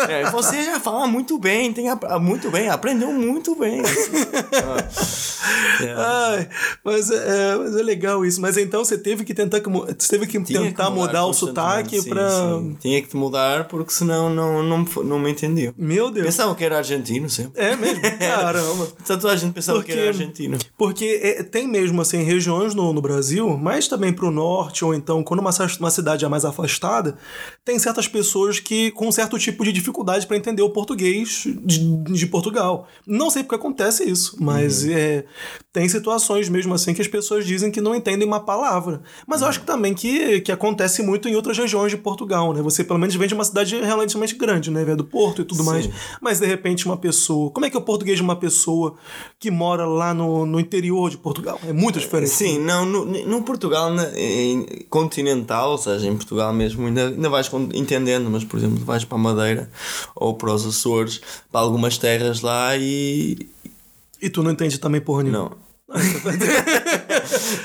[0.09, 3.81] é, você já fala muito bem, tem ap- muito bem, aprendeu muito bem.
[5.81, 5.93] É.
[5.97, 6.49] Ai,
[6.83, 8.41] mas é, mas é legal isso.
[8.41, 11.33] Mas então você teve que tentar, que você teve que Tinha que tentar mudar o
[11.33, 12.77] sotaque sim, sim.
[12.81, 15.73] Tinha que te mudar porque senão não, não, me- não me entendiam.
[15.77, 16.25] Meu Deus.
[16.25, 17.61] Pensavam que era argentino sempre.
[17.63, 18.01] É mesmo?
[18.19, 18.87] Caramba.
[19.01, 20.57] Então toda a gente pensava Porque- que era argentino.
[20.77, 25.23] Porque é, tem mesmo, assim, regiões no, no Brasil, mas também pro norte, ou então
[25.23, 27.17] quando uma, uma cidade é mais afastada,
[27.63, 32.03] tem certas pessoas que com um certo tipo de dificuldade para entender o português de,
[32.03, 32.87] de Portugal.
[33.05, 35.25] Não sei porque acontece isso, mas é,
[35.71, 39.01] tem situações mesmo assim que as pessoas dizem que não entendem uma palavra.
[39.27, 42.61] Mas eu acho que também que, que acontece muito em outras regiões de Portugal, né?
[42.61, 44.83] Você pelo menos vem de uma cidade relativamente grande, né?
[44.83, 45.69] Vem do Porto e tudo Sim.
[45.69, 45.89] mais.
[46.21, 47.51] Mas de repente uma pessoa.
[47.51, 48.95] Como é que é o português de uma pessoa
[49.39, 51.59] que mora lá no, no interior de Portugal?
[51.67, 52.08] É muito diferente.
[52.27, 57.29] Sim, não, no, no Portugal na- em continental, ou seja, em Portugal mesmo, ainda, ainda
[57.29, 59.69] vais entendendo, mas por exemplo, vais para a Madeira
[60.15, 63.49] ou para os Açores, para algumas terras lá e.
[64.21, 65.49] E tu não entende também porra nenhuma.
[65.51, 65.69] Não.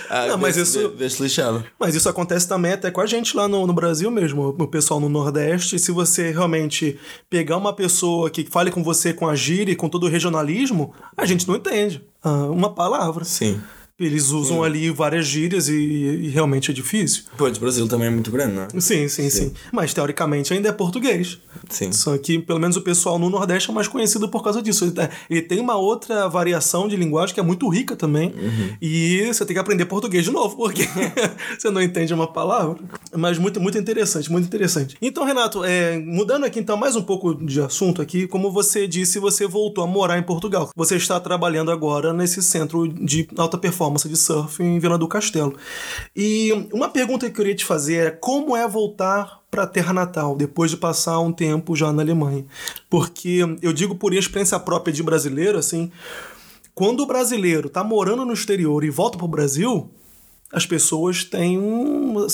[0.09, 1.65] ah, Não, mas isso- lixado.
[1.79, 5.01] Mas isso acontece também até com a gente lá no, no Brasil mesmo, o pessoal
[5.01, 5.79] no Nordeste.
[5.79, 9.89] Se você realmente pegar uma pessoa que fale com você com a gíria e com
[9.89, 13.25] todo o regionalismo, a gente não entende ah, uma palavra.
[13.25, 13.61] Sim.
[13.97, 14.65] Eles usam sim.
[14.65, 17.23] ali várias gírias e, e, realmente é difícil.
[17.39, 18.69] Pois, o Brasil também é muito grande, não é?
[18.81, 19.53] Sim, sim, sim, sim.
[19.73, 21.39] Mas teoricamente ainda é português.
[21.69, 21.93] Sim.
[21.93, 24.85] Só que pelo menos o pessoal no Nordeste é mais conhecido por causa disso.
[24.85, 24.95] Ele,
[25.31, 28.31] ele tem uma outra variação de linguagem que é muito rica também.
[28.31, 28.77] Uhum.
[28.83, 30.89] E você tem que aprender português de novo, porque
[31.57, 32.77] você não entende uma palavra.
[33.17, 34.97] Mas muito, muito interessante, muito interessante.
[35.01, 39.21] Então, Renato, é, mudando aqui então mais um pouco de assunto aqui, como você disse,
[39.21, 40.71] você voltou a morar em Portugal.
[40.75, 45.09] Você está trabalhando agora nesse centro de alta performance performance de surf em Viana do
[45.09, 45.57] Castelo.
[46.15, 49.93] E uma pergunta que eu queria te fazer é como é voltar para a terra
[49.93, 52.45] natal depois de passar um tempo já na Alemanha?
[52.91, 55.91] Porque eu digo por experiência própria de brasileiro, assim,
[56.75, 59.91] quando o brasileiro está morando no exterior e volta para o Brasil,
[60.53, 62.27] as pessoas têm um,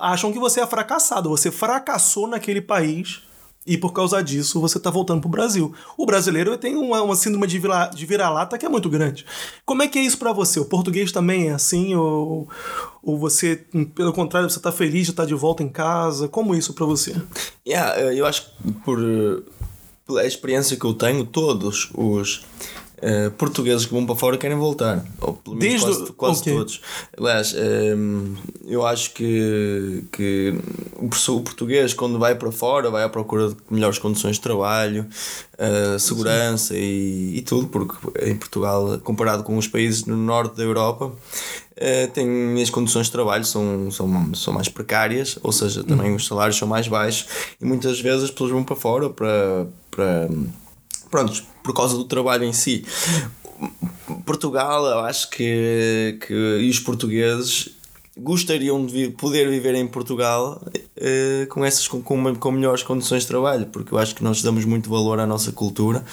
[0.00, 3.22] acham que você é fracassado, você fracassou naquele país
[3.66, 5.72] e por causa disso você está voltando para o Brasil.
[5.96, 9.24] O brasileiro tem uma, uma síndrome de, vira, de vira-lata que é muito grande.
[9.64, 10.58] Como é que é isso para você?
[10.58, 11.94] O português também é assim?
[11.94, 12.48] Ou,
[13.02, 16.28] ou você, pelo contrário, você está feliz de estar de volta em casa?
[16.28, 17.14] Como é isso para você?
[17.66, 18.98] Yeah, eu acho que por,
[20.06, 22.44] pela experiência que eu tenho, todos os
[23.02, 25.04] uh, portugueses que vão para fora querem voltar.
[25.20, 26.54] Ou pelo menos Desde quase, quase okay.
[26.54, 26.80] todos.
[27.18, 28.34] Aliás, um, ehm,
[28.66, 30.54] eu acho que, que
[30.96, 31.08] o
[31.40, 35.06] português, quando vai para fora, vai à procura de melhores condições de trabalho,
[35.54, 40.62] uh, segurança e, e, tudo, porque em Portugal, comparado com os países no norte da
[40.62, 46.10] Europa, uh, tem, as condições de trabalho são, são, são mais precárias, ou seja, também
[46.10, 46.16] uhum.
[46.16, 47.26] os salários são mais baixos
[47.60, 49.66] e muitas vezes as pessoas vão para fora para.
[49.90, 50.28] para
[51.12, 52.84] pronto, por causa do trabalho em si.
[54.24, 57.68] Portugal, eu acho que, que e os portugueses
[58.18, 63.28] gostariam de poder viver em Portugal uh, com essas com, com, com, melhores condições de
[63.28, 66.04] trabalho, porque eu acho que nós damos muito valor à nossa cultura,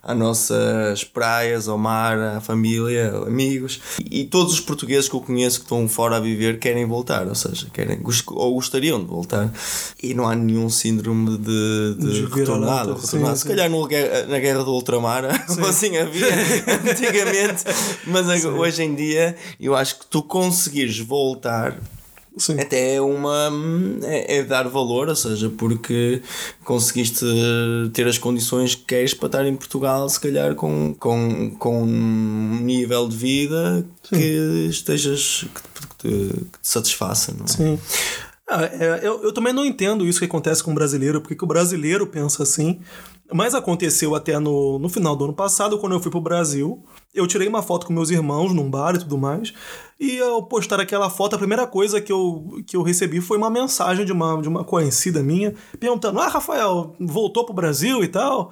[0.00, 3.80] às nossas praias, ao mar, à família, amigos.
[4.08, 7.26] E, e todos os portugueses que eu conheço que estão fora a viver querem voltar,
[7.26, 9.52] ou seja, querem ou gostariam de voltar.
[10.00, 12.94] E não há nenhum síndrome de, de, de retornado.
[12.94, 13.36] retornado.
[13.36, 13.82] Se calhar no,
[14.28, 15.24] na guerra do ultramar,
[15.68, 16.28] assim havia
[16.88, 17.64] antigamente,
[18.06, 18.46] mas sim.
[18.46, 21.47] hoje em dia eu acho que tu conseguires voltar
[22.38, 22.60] Sim.
[22.60, 23.50] até é uma
[24.04, 26.22] é, é, dar valor, ou seja, porque
[26.64, 27.24] conseguiste
[27.92, 32.60] ter as condições que queres para estar em Portugal, se calhar com, com, com um
[32.60, 34.16] nível de vida Sim.
[34.16, 37.34] que estejas que te, que te, que te satisfaça.
[37.36, 37.48] Não é?
[37.48, 37.78] Sim.
[38.48, 41.46] Ah, é, eu, eu também não entendo isso que acontece com o brasileiro, porque o
[41.46, 42.80] brasileiro pensa assim.
[43.32, 46.82] Mas aconteceu até no, no final do ano passado, quando eu fui pro Brasil.
[47.14, 49.52] Eu tirei uma foto com meus irmãos num bar e tudo mais.
[50.00, 53.50] E ao postar aquela foto, a primeira coisa que eu, que eu recebi foi uma
[53.50, 58.50] mensagem de uma, de uma conhecida minha perguntando: Ah, Rafael, voltou pro Brasil e tal?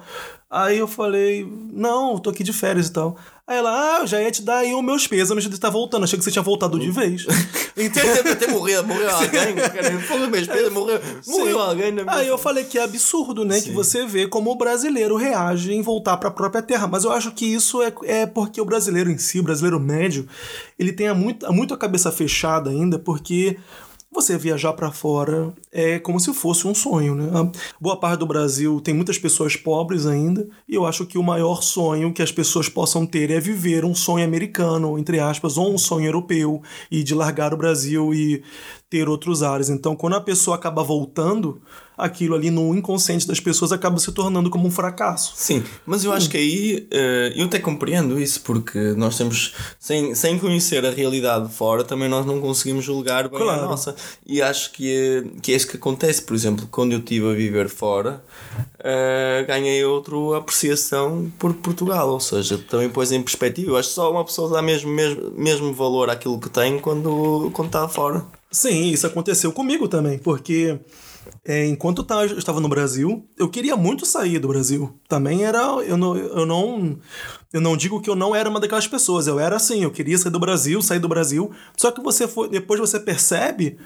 [0.49, 3.17] Aí eu falei: Não, tô aqui de férias e tal.
[3.47, 6.03] Aí ela, ah, eu já ia te dar aí os meus pêsames de estar voltando.
[6.03, 7.25] Achei que você tinha voltado de vez.
[7.77, 8.33] Entendeu?
[8.33, 9.55] Até morreu, morreu alguém.
[9.55, 11.93] Cara, meus pêsames, morreu, morreu alguém.
[11.93, 12.03] Né?
[12.07, 13.57] Aí eu falei que é absurdo, né?
[13.57, 13.69] Sim.
[13.69, 16.87] Que você vê como o brasileiro reage em voltar para a própria terra.
[16.87, 20.27] Mas eu acho que isso é, é porque o brasileiro em si, o brasileiro médio,
[20.77, 23.57] ele tem muito, muito a cabeça fechada ainda, porque
[24.11, 27.29] você viajar para fora é como se fosse um sonho, né?
[27.79, 31.61] Boa parte do Brasil tem muitas pessoas pobres ainda, e eu acho que o maior
[31.61, 35.77] sonho que as pessoas possam ter é viver um sonho americano, entre aspas, ou um
[35.77, 38.43] sonho europeu, e de largar o Brasil e
[38.89, 39.69] ter outros ares.
[39.69, 41.61] Então, quando a pessoa acaba voltando,
[41.97, 45.33] aquilo ali no inconsciente das pessoas acaba se tornando como um fracasso.
[45.35, 50.13] Sim, mas eu acho que aí uh, eu até compreendo isso, porque nós temos, sem,
[50.13, 53.63] sem conhecer a realidade de fora, também nós não conseguimos julgar bem claro.
[53.63, 53.95] a nossa.
[54.25, 56.21] E acho que é, que é isso que acontece.
[56.21, 58.23] Por exemplo, quando eu estive a viver fora,
[58.79, 63.71] uh, ganhei outra apreciação por Portugal, ou seja, também pôs em perspectiva.
[63.71, 67.49] Eu acho que só uma pessoa dá mesmo, mesmo, mesmo valor àquilo que tem quando,
[67.53, 68.23] quando está fora.
[68.51, 70.79] Sim, isso aconteceu comigo também, porque
[71.45, 74.97] é, enquanto eu estava no Brasil, eu queria muito sair do Brasil.
[75.07, 75.59] Também era.
[75.59, 76.99] Eu não, eu não.
[77.51, 79.27] Eu não digo que eu não era uma daquelas pessoas.
[79.27, 81.51] Eu era assim, eu queria sair do Brasil, sair do Brasil.
[81.77, 83.77] Só que você foi, depois você percebe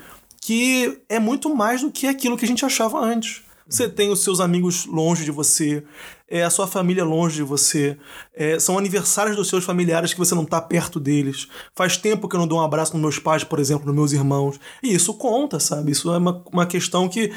[0.41, 3.43] que é muito mais do que aquilo que a gente achava antes.
[3.67, 5.83] Você tem os seus amigos longe de você,
[6.31, 7.97] é a sua família longe de você,
[8.33, 11.49] é, são aniversários dos seus familiares que você não está perto deles.
[11.75, 14.13] Faz tempo que eu não dou um abraço nos meus pais, por exemplo, nos meus
[14.13, 14.57] irmãos.
[14.81, 15.91] E isso conta, sabe?
[15.91, 17.33] Isso é uma, uma questão que,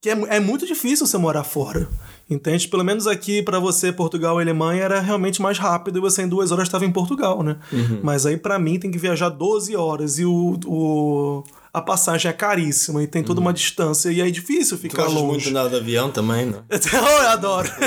[0.00, 1.86] que é, é muito difícil você morar fora.
[2.30, 2.68] Entende?
[2.68, 6.28] Pelo menos aqui para você, Portugal e Alemanha era realmente mais rápido e você em
[6.28, 7.58] duas horas estava em Portugal, né?
[7.72, 8.00] Uhum.
[8.02, 11.42] Mas aí para mim tem que viajar 12 horas e o, o
[11.78, 15.20] a passagem é caríssima e tem toda uma distância e é difícil Tu ficar gostas
[15.20, 15.30] longe.
[15.30, 16.64] muito andar de avião também, não?
[16.68, 16.96] é?
[16.96, 17.68] Eu adoro.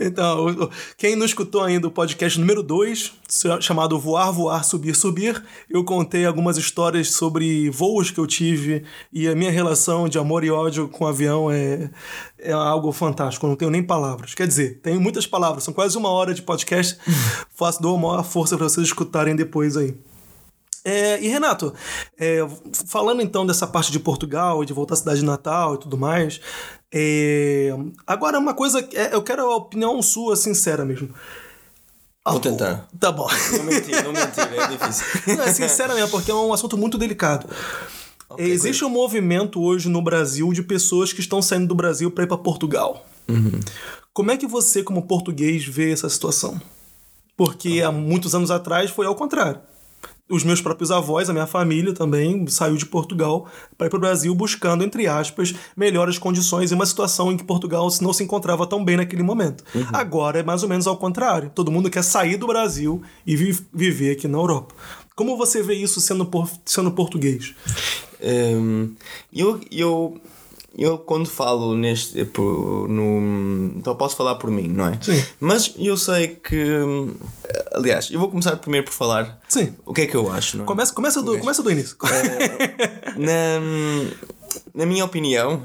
[0.00, 3.12] Então, quem não escutou ainda o podcast número 2,
[3.60, 9.28] chamado Voar, Voar, Subir, Subir, eu contei algumas histórias sobre voos que eu tive e
[9.28, 11.90] a minha relação de amor e ódio com o avião é,
[12.38, 14.34] é algo fantástico, eu não tenho nem palavras.
[14.34, 16.98] Quer dizer, tenho muitas palavras, são quase uma hora de podcast,
[17.54, 19.94] faço, dou a maior força para vocês escutarem depois aí.
[20.84, 21.72] É, e Renato,
[22.18, 22.40] é,
[22.86, 26.40] falando então dessa parte de Portugal, de voltar à cidade natal e tudo mais,
[26.92, 27.70] é,
[28.06, 31.10] agora uma coisa, é, eu quero a opinião sua, sincera mesmo.
[32.26, 32.88] Vou tentar.
[33.00, 33.28] Tá bom.
[33.56, 35.06] Não mentir, não mentir, é difícil.
[35.36, 37.48] Não, é sincera mesmo, porque é um assunto muito delicado.
[38.38, 42.28] Existe um movimento hoje no Brasil de pessoas que estão saindo do Brasil para ir
[42.28, 43.04] para Portugal.
[44.12, 46.60] Como é que você, como português, vê essa situação?
[47.36, 49.60] Porque há muitos anos atrás foi ao contrário.
[50.30, 54.00] Os meus próprios avós, a minha família também saiu de Portugal para ir para o
[54.00, 58.66] Brasil buscando, entre aspas, melhores condições em uma situação em que Portugal não se encontrava
[58.66, 59.62] tão bem naquele momento.
[59.92, 61.50] Agora é mais ou menos ao contrário.
[61.54, 64.74] Todo mundo quer sair do Brasil e vi- viver aqui na Europa.
[65.14, 67.54] Como você vê isso sendo, por- sendo português?
[68.22, 68.94] Hum,
[69.34, 70.18] eu, eu,
[70.76, 72.24] eu quando falo neste.
[72.26, 74.98] por- No, então posso falar por mim, não é?
[75.00, 75.22] Sim.
[75.40, 76.56] Mas eu sei que.
[76.80, 77.14] hum,
[77.74, 79.74] Aliás, eu vou começar primeiro por falar Sim.
[79.86, 80.66] o que é que eu acho, não é?
[80.66, 81.96] Começa, começa, do, começa do início.
[83.16, 83.60] Na,
[84.74, 85.62] na minha opinião,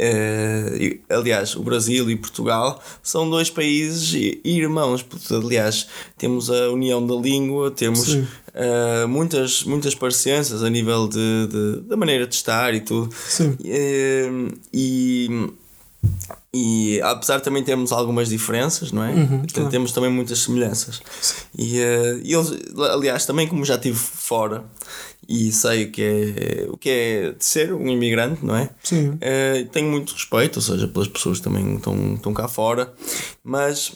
[0.00, 4.12] e- aliás, o Brasil e Portugal são dois países
[4.44, 5.02] irmãos.
[5.02, 8.26] porque, Aliás, temos a união da língua, temos Sim.
[8.54, 13.12] eh, muitas, muitas parecenças a nível de, de- da maneira de estar e tudo.
[13.28, 13.56] Sim.
[13.64, 14.28] Eh,
[14.72, 15.48] e.
[16.54, 19.10] E apesar de também termos algumas diferenças, não é?
[19.12, 19.68] Uhum, claro.
[19.68, 21.02] Temos também muitas semelhanças.
[21.56, 22.42] E eh, eu,
[22.92, 24.64] aliás, também como já estive fora
[25.28, 28.70] e sei o que é, o que é de ser um imigrante, não é?
[28.82, 29.18] Sim.
[29.20, 32.92] Eh, tenho muito respeito, ou seja, pelas pessoas que também estão, estão cá fora,
[33.44, 33.92] mas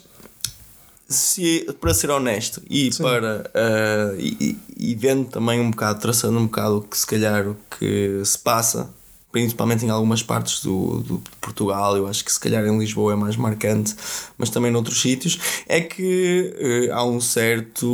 [1.09, 6.47] se, para ser honesto e para eh, e, e- vendo também um bocado, traçando um
[6.47, 8.91] bocado o que se calhar o que se passa,
[9.33, 13.15] principalmente em algumas partes do, do de Portugal, eu acho que se calhar em Lisboa
[13.15, 13.97] é mais marcante,
[14.37, 17.87] mas também noutros sítios, é que eh, há um certo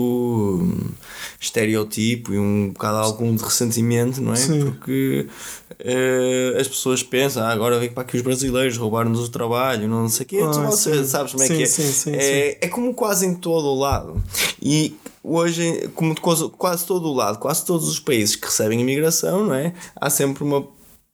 [0.60, 0.90] hum,
[1.40, 4.36] estereotipo e um bocado algum de ressentimento, não é?
[4.36, 4.64] Sim.
[4.64, 5.28] Porque
[5.78, 10.08] eh, as pessoas pensam, ah, agora vem para aqui os brasileiros roubar-nos o trabalho, não
[10.08, 11.66] sei o quê, Ah, tu sabes como é Sim, que é?
[11.66, 14.20] sim, sim, é, é como quase em todo o lado.
[14.60, 18.80] E hoje, como de quase, quase todo o lado, quase todos os países que recebem
[18.80, 19.72] imigração, não é?
[19.94, 20.66] Há sempre uma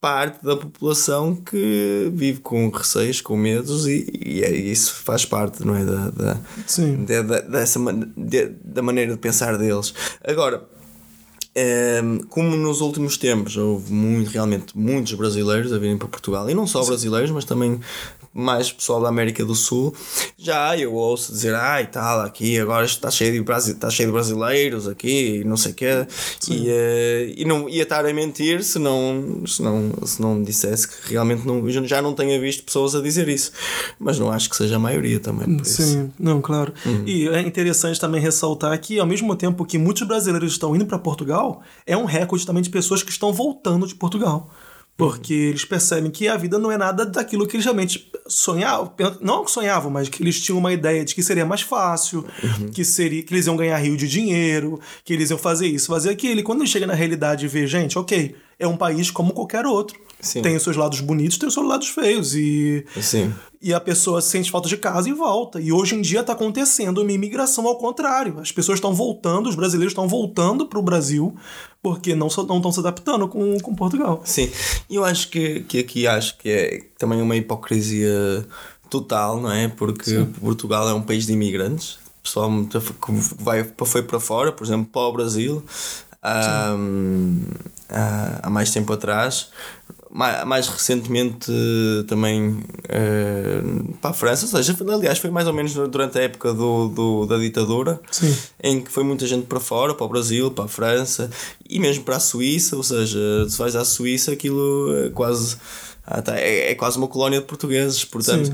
[0.04, 5.64] parte da população que vive com receios, com medos e, e é- isso faz parte,
[5.64, 5.82] não é?
[5.84, 7.04] Da, da, Sim.
[7.06, 7.80] da, da- dessa,
[8.14, 9.94] de- da maneira de pensar deles.
[10.22, 10.62] Agora,
[11.56, 16.54] Ehm, como nos últimos tempos houve muito, realmente muitos brasileiros a virem para Portugal, e
[16.54, 17.78] não só brasileiros, mas também
[18.34, 19.94] mais pessoal da América do Sul,
[20.36, 24.12] já eu ouço dizer, ai tal, aqui agora está cheio de, brasi está cheio de
[24.12, 26.06] brasileiros aqui, e não sei o quê,
[26.50, 30.88] e, eh, e não ia estar a mentir se não, se não, se não dissesse
[30.88, 33.52] que realmente não, já não tenha visto pessoas a dizer isso,
[33.98, 35.56] mas não acho que seja a maioria também.
[35.56, 35.82] Por isso.
[35.82, 36.72] Sim, não, claro.
[37.06, 40.98] E é interessante também ressaltar que, ao mesmo tempo que muitos brasileiros estão indo para
[40.98, 44.50] Portugal, é um recorde também de pessoas que estão voltando de Portugal.
[44.96, 48.92] Porque eles percebem que a vida não é nada daquilo que eles realmente sonhavam.
[49.20, 52.24] Não sonhavam, mas que eles tinham uma ideia de que seria mais fácil,
[52.72, 56.10] que, seria, que eles iam ganhar rio de dinheiro, que eles iam fazer isso, fazer
[56.10, 56.40] aquilo.
[56.40, 59.66] E quando eles chegam na realidade e vê, gente, ok, é um país como qualquer
[59.66, 59.98] outro.
[60.20, 60.40] Sim.
[60.40, 62.34] Tem os seus lados bonitos, tem os seus lados feios.
[62.34, 63.32] E Sim.
[63.60, 65.60] e a pessoa sente falta de casa e volta.
[65.60, 68.38] E hoje em dia está acontecendo uma imigração ao contrário.
[68.40, 71.34] As pessoas estão voltando, os brasileiros estão voltando para o Brasil
[71.82, 74.22] porque não estão se adaptando com, com Portugal.
[74.24, 74.50] Sim,
[74.88, 78.46] e eu acho que, que aqui acho que é também uma hipocrisia
[78.88, 79.68] total, não é?
[79.68, 84.64] Porque Portugal é um país de imigrantes, o pessoal que vai, foi para fora, por
[84.64, 85.62] exemplo, para o Brasil,
[86.22, 86.74] há,
[87.94, 89.48] há, há mais tempo atrás.
[90.10, 91.50] Ma- Mais recentemente
[92.06, 93.60] também eh,
[94.00, 97.26] para a França, ou seja, aliás, foi mais ou menos durante a época do, do-
[97.26, 98.32] da ditadura, Sim.
[98.62, 101.28] em que foi muita gente para fora, para o Brasil, para a França
[101.68, 102.76] e mesmo para a Suíça.
[102.76, 103.18] Ou seja,
[103.48, 105.56] se vais à Suíça, aquilo é quase,
[106.06, 108.04] ah, tá, é, é quase uma colónia de portugueses.
[108.04, 108.52] Portanto,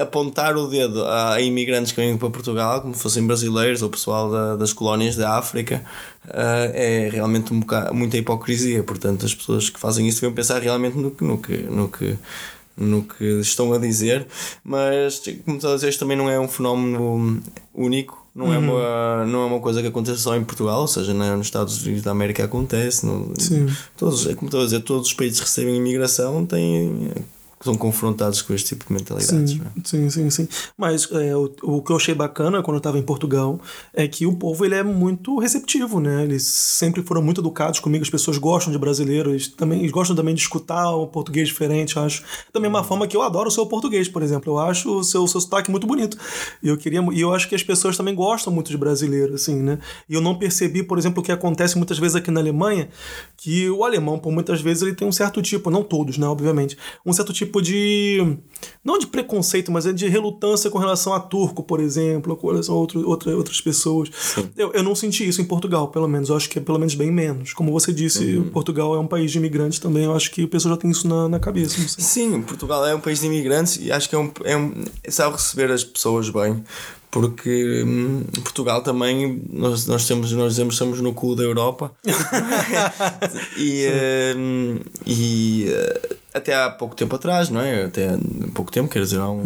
[0.00, 4.56] apontar o dedo a imigrantes que vêm para Portugal, como fossem brasileiros ou pessoal da-
[4.56, 5.84] das colónias da África,
[6.28, 8.82] ah, é realmente um bocado, muita hipocrisia.
[8.82, 11.24] Portanto, as pessoas que fazem isso deviam pensar realmente no que.
[11.24, 12.16] No que, no que
[12.76, 14.26] no que estão a dizer,
[14.64, 17.42] mas como estás a dizer, isto também não é um fenómeno
[17.74, 21.12] único, não, é uma, não é uma coisa que acontece só em Portugal, ou seja,
[21.12, 23.04] não é nos Estados Unidos da América acontece.
[23.04, 23.66] No, Sim.
[23.98, 27.10] Todos, é como estou a dizer, todos os países que recebem imigração têm
[27.62, 29.50] são confrontados com este tipo de mentalidades.
[29.50, 29.80] Sim, é?
[29.84, 30.48] sim, sim, sim.
[30.78, 33.60] Mas é, o, o que eu achei bacana quando eu estava em Portugal
[33.92, 36.24] é que o povo ele é muito receptivo, né?
[36.24, 40.16] Eles sempre foram muito educados comigo, as pessoas gostam de brasileiros, eles também eles gostam
[40.16, 42.24] também de escutar o português diferente, eu acho.
[42.52, 44.52] Da mesma forma que eu adoro o seu português, por exemplo.
[44.52, 46.16] Eu acho o seu, o seu sotaque muito bonito.
[46.62, 49.56] E eu queria e eu acho que as pessoas também gostam muito de brasileiro, assim,
[49.56, 49.78] né?
[50.08, 52.88] E eu não percebi, por exemplo, o que acontece muitas vezes aqui na Alemanha,
[53.36, 56.76] que o alemão, por muitas vezes, ele tem um certo tipo, não todos, né, obviamente,
[57.04, 58.38] um certo tipo de
[58.84, 62.74] não de preconceito, mas é de relutância com relação a turco, por exemplo, com relação
[62.74, 64.10] a outro, outra, outras pessoas.
[64.56, 66.28] Eu, eu não senti isso em Portugal, pelo menos.
[66.28, 67.52] Eu acho que é pelo menos bem menos.
[67.52, 70.04] Como você disse, Portugal é um país de imigrantes também.
[70.04, 71.78] Eu acho que o pessoal já tem isso na, na cabeça.
[71.98, 75.36] Sim, Portugal é um país de imigrantes e acho que é um, é um sabe
[75.36, 76.62] receber as pessoas bem.
[77.10, 81.92] Porque hum, Portugal também, nós, nós, temos, nós dizemos que estamos no cu da Europa.
[83.58, 83.88] e
[84.36, 87.84] hum, e uh, até há pouco tempo atrás, não é?
[87.84, 88.18] Até há
[88.54, 89.42] pouco tempo, quer dizer, há um,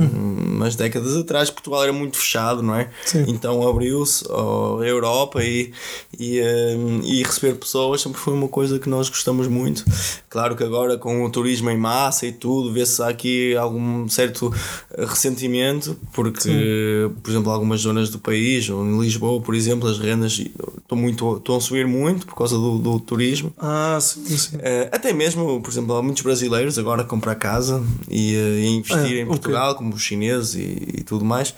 [0.55, 2.91] umas décadas atrás, Portugal era muito fechado, não é?
[3.05, 3.25] Sim.
[3.29, 5.73] Então abriu-se à Europa e,
[6.19, 6.41] e,
[6.77, 9.85] hum, e receber pessoas sempre foi uma coisa que nós gostamos muito.
[10.29, 14.53] Claro que agora com o turismo em massa e tudo, vê-se aqui algum certo
[14.97, 20.33] ressentimento, porque, por exemplo, algumas zonas do país, ou em Lisboa, por exemplo, as rendas
[20.33, 23.53] estão, muito, estão a subir muito por causa do, do turismo.
[23.59, 24.59] Ah, sim, sim.
[24.61, 28.67] Eh, até mesmo, por exemplo, há muitos brasileiros agora a comprar casa e, eh, e
[28.69, 29.27] investir É, em.
[29.27, 31.55] Portugal, como os chineses e, e tudo mais.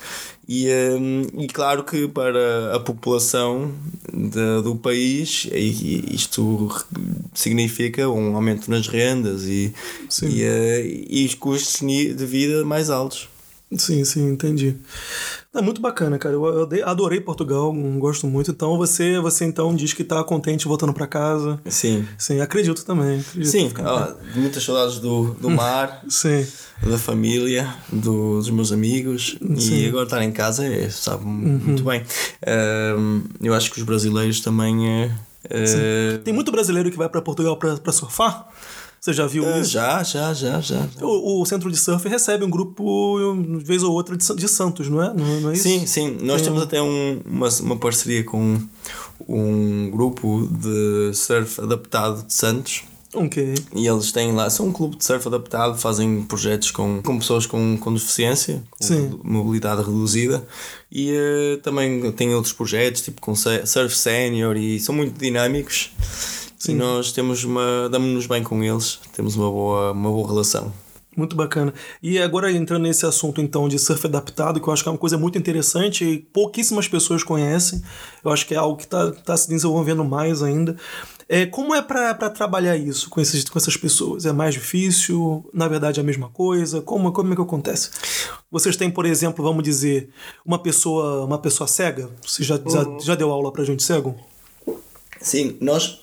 [0.49, 0.97] E, eh,
[1.39, 3.73] e claro que para a população
[4.13, 6.71] de- do país isto
[7.35, 9.73] significa um aumento nas rendas e,
[10.23, 11.81] e, eh, e os custos
[12.15, 13.29] de vida mais altos.
[13.77, 14.77] Sim, sim, entendi.
[15.53, 16.35] É muito bacana, cara.
[16.35, 18.51] Eu adorei Portugal, gosto muito.
[18.53, 21.61] Então você, você então diz que tá contente voltando para casa.
[21.67, 22.07] Sim.
[22.17, 23.19] Sim, acredito também.
[23.21, 23.51] Acredito.
[23.51, 26.47] Sim, ó, muitas saudades do, do mar, Sim.
[26.87, 29.75] da família, do- dos meus amigos Sim.
[29.85, 32.05] e agora estar em casa é, sabe muito bem.
[32.47, 35.11] Ahm, eu acho que os brasileiros também é,
[36.25, 38.49] Tem muito brasileiro que vai para Portugal para surfar?
[39.01, 39.71] Você já viu é, isso?
[39.71, 40.89] já, já, já, já.
[41.01, 43.19] O, o centro de surf recebe um grupo,
[43.59, 45.15] de vez ou outra, de, de Santos, não é?
[45.15, 45.63] Não, não é isso?
[45.63, 46.17] Sim, sim.
[46.23, 48.59] Nós Tem- temos até um- uma, uma parceria com
[49.29, 52.83] um grupo de surf adaptado de Santos.
[53.15, 53.55] Ok.
[53.75, 57.47] E eles têm lá, são um clube de surf adaptado, fazem projetos com, com pessoas
[57.47, 59.19] com, com deficiência, com Sim.
[59.23, 60.47] mobilidade reduzida.
[60.93, 65.91] E eh, também têm outros projetos, tipo com surf sénior, e são muito dinâmicos.
[66.73, 67.89] E nós temos uma.
[67.89, 70.73] damos-nos bem com eles, temos uma boa, uma boa relação.
[71.17, 71.73] Muito bacana.
[72.03, 74.99] E agora entrando nesse assunto então de surf adaptado, que eu acho que é uma
[74.99, 77.83] coisa muito interessante e pouquíssimas pessoas conhecem.
[78.23, 80.77] Eu acho que é algo que está tá se desenvolvendo mais ainda.
[81.29, 84.27] É, como é para trabalhar isso com, esses, com essas pessoas?
[84.27, 85.49] É mais difícil?
[85.53, 86.83] Na verdade é a mesma coisa?
[86.83, 87.91] Como, como é que acontece?
[88.51, 90.11] Vocês têm, por exemplo, vamos dizer,
[90.45, 92.11] uma pessoa, uma pessoa cega?
[92.25, 94.15] Você já, já, já deu aula para gente cego?
[95.21, 96.03] Sim, nós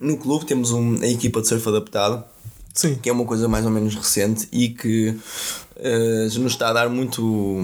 [0.00, 2.24] no clube temos um, a equipa de surf adaptado,
[2.74, 2.96] Sim.
[2.96, 5.14] que é uma coisa mais ou menos recente e que
[5.76, 7.58] eh, nos está a dar muito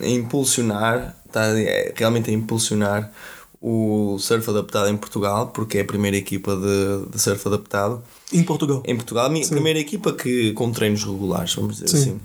[0.00, 3.12] a impulsionar, está é, realmente a impulsionar
[3.60, 8.02] o surf adaptado em Portugal, porque é a primeira equipa de, de surf adaptado
[8.32, 8.82] Em Portugal.
[8.84, 11.96] em Portugal, a minha primeira equipa que com treinos regulares, vamos dizer Sim.
[11.98, 12.20] assim.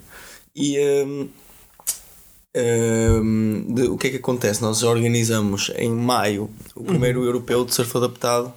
[0.56, 1.28] E hum,
[2.56, 4.60] hum, de- o que é que acontece?
[4.62, 8.52] Nós organizamos em maio o primeiro europeu de surf adaptado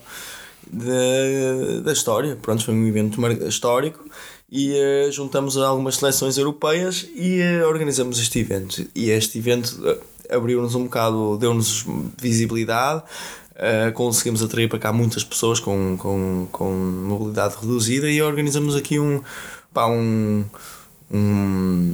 [0.71, 2.37] da, da história.
[2.41, 4.05] Pronto, foi um evento histórico
[4.49, 8.85] e eh, juntamos algumas seleções europeias e eh, organizamos este evento.
[8.95, 11.85] E este evento eh, abriu-nos um bocado, deu-nos
[12.19, 13.03] visibilidade.
[13.55, 18.99] eh, conseguimos atrair para cá muitas pessoas com, com, com mobilidade reduzida e organizamos aqui
[18.99, 19.21] um,
[19.73, 20.43] pá, um,
[21.13, 21.93] um,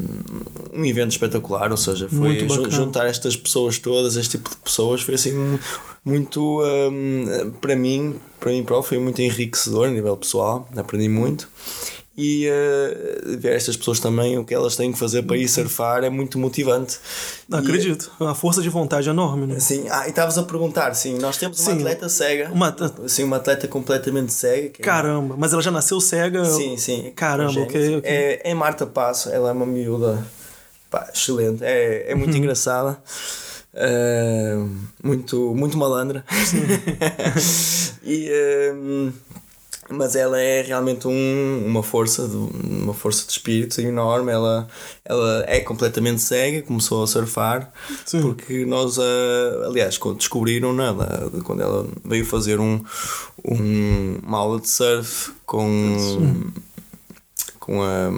[0.74, 2.38] um evento espetacular, ou seja, foi
[2.72, 5.58] juntar estas pessoas todas, este tipo de pessoas, foi assim um-
[6.06, 11.50] muito hum, para mim, para mim próprio, foi muito enriquecedor a nível pessoal, aprendi muito.
[12.20, 16.04] E uh, ver estas pessoas também, o que elas têm que fazer para ir surfar
[16.04, 16.98] é muito motivante.
[17.48, 18.12] Não acredito.
[18.20, 19.58] A força de vontade é enorme, né?
[19.58, 21.78] E, sim, ah, e estavas a perguntar, sim, nós temos uma Sim.
[21.78, 22.76] atleta cega, Uma
[23.08, 24.72] sim, uma atleta completamente cega.
[24.80, 26.44] é- Caramba, mas ela já nasceu cega?
[26.46, 27.12] Sim, sim.
[27.16, 27.78] Caramba, congénita.
[27.78, 28.10] ok, ok.
[28.12, 30.26] É, é Marta Passo, ela é uma miúda
[30.90, 32.38] pá, excelente, é, é muito Uhum.
[32.40, 32.98] engraçada.
[33.76, 34.56] eh,
[35.04, 36.26] muito, muito malandra
[38.04, 38.74] e, eh,
[39.90, 44.32] mas ela é realmente um, uma força de, uma força de espírito enorme.
[44.32, 44.68] Ela
[45.06, 47.72] ela é completamente cega começou a surfar.
[48.06, 48.22] Sim.
[48.22, 48.98] porque nós
[49.66, 52.84] aliás quando descobriram nela quando ela veio fazer um,
[53.46, 56.52] um uma aula de surf com
[57.68, 58.10] com, a,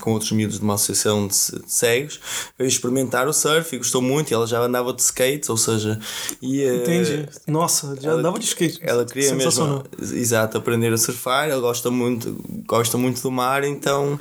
[0.00, 2.18] com outros miúdos de uma associação de, de cegos,
[2.58, 4.30] veio experimentar o surf e gostou muito.
[4.30, 6.00] E ela já andava de skate, ou seja,
[6.40, 7.28] ia, Entendi.
[7.46, 8.78] Nossa, já ela- andava de skate.
[8.80, 9.84] ela queria mesmo
[10.14, 14.18] exato, aprender a surfar, ela gosta muito, gosta muito do mar, então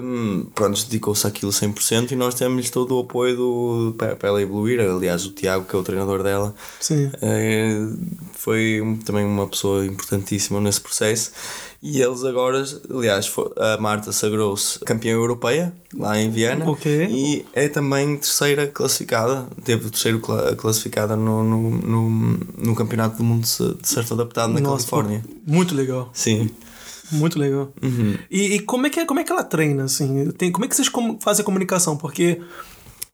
[0.00, 4.42] hum, pronto, dedicou-se àquilo 100% e nós temos todo o apoio do, para, para ela
[4.42, 4.80] evoluir.
[4.80, 7.10] Aliás, o Tiago, que é o treinador dela, Sim.
[7.20, 7.86] eh,
[8.32, 11.30] foi um- também uma pessoa importantíssima nesse processo.
[11.80, 17.06] E eles agora, aliás, a Marta sagrou-se campeã europeia lá em Viana Ok.
[17.08, 22.10] e é também terceira classificada, teve terceiro cla- classificada no, no, no,
[22.58, 25.24] no Campeonato do Mundo de Su- de Surf Adaptado na Nossa, Califórnia.
[25.46, 26.10] muito legal.
[26.12, 26.50] Sim.
[27.12, 27.72] Muito legal.
[27.80, 28.18] Uhum.
[28.30, 30.30] E, e como, é que, como é que ela treina, assim?
[30.32, 31.96] Tem, como é que vocês fazem a comunicação?
[31.96, 32.40] Porque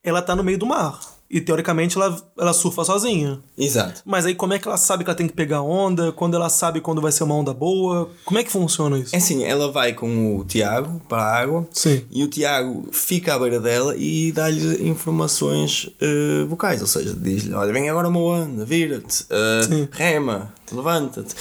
[0.02, 0.98] ela tá no meio do mar.
[1.30, 3.40] E teoricamente ela, ela surfa sozinha.
[3.56, 4.02] Exato.
[4.04, 6.12] Mas aí como é que ela sabe que ela tem que pegar onda?
[6.12, 8.10] Quando ela sabe quando vai ser uma onda boa?
[8.24, 9.14] Como é que funciona isso?
[9.14, 12.04] É assim, ela vai com o Tiago para a água Sim.
[12.10, 17.54] e o Tiago fica à beira dela e dá-lhe informações eh, vocais, ou seja, diz-lhe:
[17.54, 19.26] Olha, vem agora uma onda, vira-te,
[19.66, 19.88] Sim.
[19.90, 21.34] rema, levanta-te.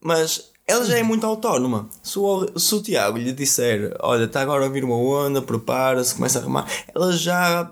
[0.00, 1.88] Mas ela já é muito autónoma.
[2.02, 6.14] Se o, se o Tiago lhe disser: Olha, está agora a vir uma onda, prepara-se,
[6.14, 7.70] começa a remar, ela já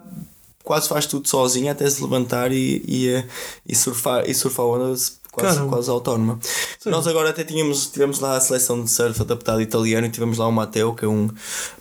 [0.69, 3.25] quase faz tudo sozinha até se levantar e, e, eh,
[3.67, 5.69] e surfar, e surfar a onda quase, Caramba.
[5.69, 6.39] quase autónoma.
[6.85, 10.47] Nós agora até tínhamos, tivemos lá a seleção de surf adaptado italiano e tivemos lá
[10.47, 11.31] o Mateo, que é um,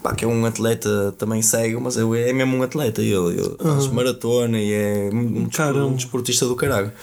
[0.01, 3.01] pá, que é um atleta também cego, mas é, é mesmo um atleta.
[3.01, 6.93] Ele, ele faz maratona e é um, um, um desportista do caralho.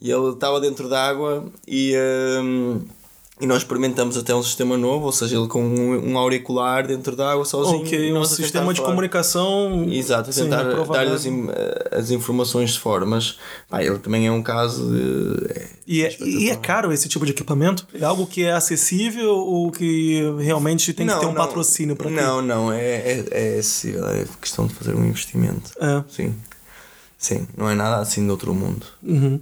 [0.00, 1.94] E ele estava dentro da água e.
[2.42, 2.80] hum,
[3.40, 7.32] e nós experimentamos até um sistema novo, ou seja, ele com um, auricular dentro da
[7.32, 7.80] água sozinho.
[7.80, 8.90] Ok, um sistema de falar.
[8.92, 9.86] comunicação.
[9.90, 11.14] Exato, sim, tentar dar-lhe d'água.
[11.14, 11.48] as, im-
[11.92, 13.36] as informações de fora, mas
[13.68, 15.52] pá, ele também é um caso de.
[15.52, 17.86] é- E é, e é caro esse tipo de equipamento?
[17.94, 22.08] É algo que é acessível ou que realmente tem que ter um patrocínio para?
[22.10, 25.72] Não, não, é, é, é acessível, é questão de fazer um investimento.
[25.78, 26.02] É.
[26.08, 26.34] Sim.
[27.18, 28.86] Sim, não é nada assim de outro mundo.
[29.02, 29.40] Uhum.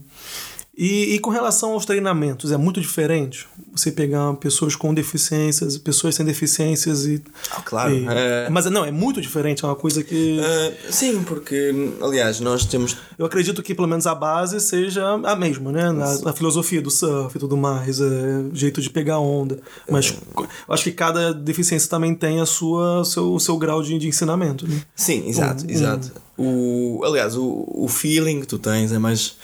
[0.76, 6.14] E, e com relação aos treinamentos, é muito diferente você pegar pessoas com deficiências, pessoas
[6.14, 7.22] sem deficiências e.
[7.50, 7.92] Ah, claro.
[7.94, 10.38] e- é- Mas não, é muito diferente, é uma coisa que.
[10.40, 12.96] Ah, sim, porque, aliás, nós temos.
[13.18, 15.90] Eu acredito que pelo menos a base seja a mesma, né?
[15.92, 19.58] Na, a filosofia do surf e tudo mais, é, jeito de pegar onda.
[19.90, 23.82] Mas co- eu acho que cada deficiência também tem a sua, seu, o seu grau
[23.82, 24.66] de, de ensinamento.
[24.68, 24.82] Né?
[24.94, 26.12] Sim, exato, Um- exato.
[26.36, 29.36] O, aliás, o, o feeling que tu tens é mais.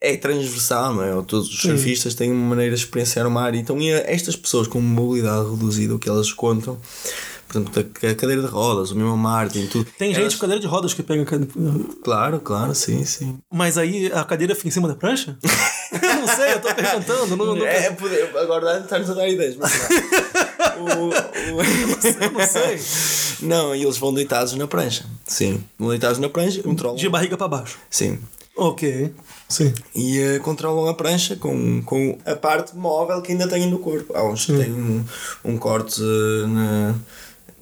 [0.00, 1.10] É transversal, não é?
[1.22, 3.54] Todos os surfistas têm uma maneira de experienciar o mar.
[3.54, 6.76] Então, e estas pessoas com mobilidade reduzida, o que elas contam,
[7.48, 9.88] por exemplo, da a cadeira de rodas, o mesmo Martin, tudo.
[9.98, 11.24] Tem gente elas- com cadeira de rodas que pega.
[12.02, 13.38] Claro, claro, sim, sim.
[13.50, 15.38] Mas aí a cadeira fica em cima da prancha?
[15.92, 17.36] eu não sei, eu tô perguntando.
[17.36, 20.84] Não, não, É, poder, agora está-nos a dar ideias, mas não.
[20.84, 21.12] o, o...
[21.14, 22.78] eu não sei.
[23.40, 25.06] Não, e eles vão deitados na prancha.
[25.26, 25.64] Sim.
[25.78, 26.96] Vão deitados na prancha e controlam.
[26.96, 27.78] De barriga para baixo.
[27.88, 28.18] Sim.
[28.56, 29.12] Ok.
[29.48, 29.72] Sim.
[29.94, 34.16] E eh, controlam a prancha com, com a parte móvel que ainda têm no corpo.
[34.16, 35.04] Há uns que têm um,
[35.44, 36.94] um corte eh, na,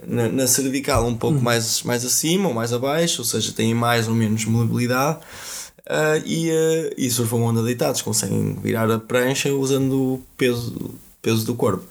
[0.07, 4.09] na, na cervical um pouco mais, mais acima ou mais abaixo, ou seja, têm mais
[4.09, 5.19] ou menos mobilidade.
[5.89, 11.47] ah, e, eh, e surfam onda deitados, conseguem virar a prancha usando o peso, peso
[11.47, 11.85] do corpo.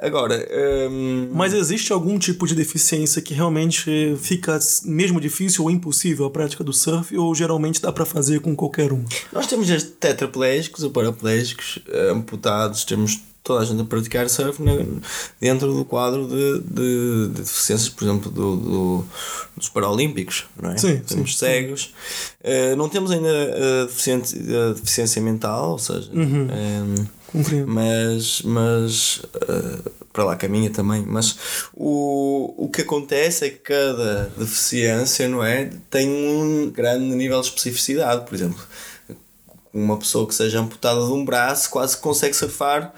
[0.00, 0.48] Agora,
[0.90, 6.30] hum, Mas existe algum tipo de deficiência que realmente fica mesmo difícil ou impossível a
[6.30, 9.04] prática do surf ou geralmente dá para fazer com qualquer um?
[9.32, 14.62] Nós temos os tetraplégicos ou paraplégicos, eh, amputados, temos toda a gente a praticar surf
[15.40, 19.04] dentro do quadro de, de, de deficiências, por exemplo, do, do-
[19.56, 20.76] dos Paralímpicos, não é?
[20.76, 21.92] Sim, temos sim, cegos.
[22.44, 26.46] Eh, não temos ainda a deficiência, a deficiência mental, ou seja, Uhum.
[26.50, 27.04] eh,
[27.66, 31.04] Mas, mas eh, para lá caminha também.
[31.06, 31.36] Mas
[31.74, 37.48] o, o que acontece é que cada deficiência não é, tem um grande nível de
[37.48, 38.24] especificidade.
[38.24, 38.60] Por exemplo,
[39.72, 42.92] uma pessoa que seja amputada de um braço quase que consegue surfar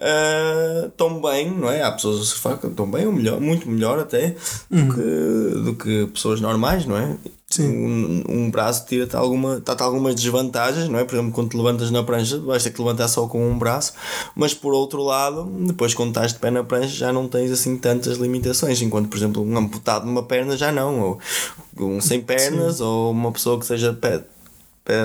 [0.00, 1.82] ah, tão bem, não é?
[1.82, 4.34] Há pessoas a surfar tão bem, ou melhor, muito melhor até,
[4.70, 7.16] do, que, do que pessoas normais, não é?
[7.48, 7.68] Sim.
[7.68, 11.04] Um, um braço tira-te alguma, dá-te algumas desvantagens, não é?
[11.04, 13.92] Por exemplo, quando te levantas na prancha, vais ter que levantar só com um braço,
[14.34, 17.76] mas por outro lado, depois quando estás de pé na prancha já não tens assim
[17.76, 21.18] tantas limitações, enquanto, por exemplo, um amputado de uma perna já não, ou
[21.78, 24.24] um sem pernas, ou uma pessoa que seja pé,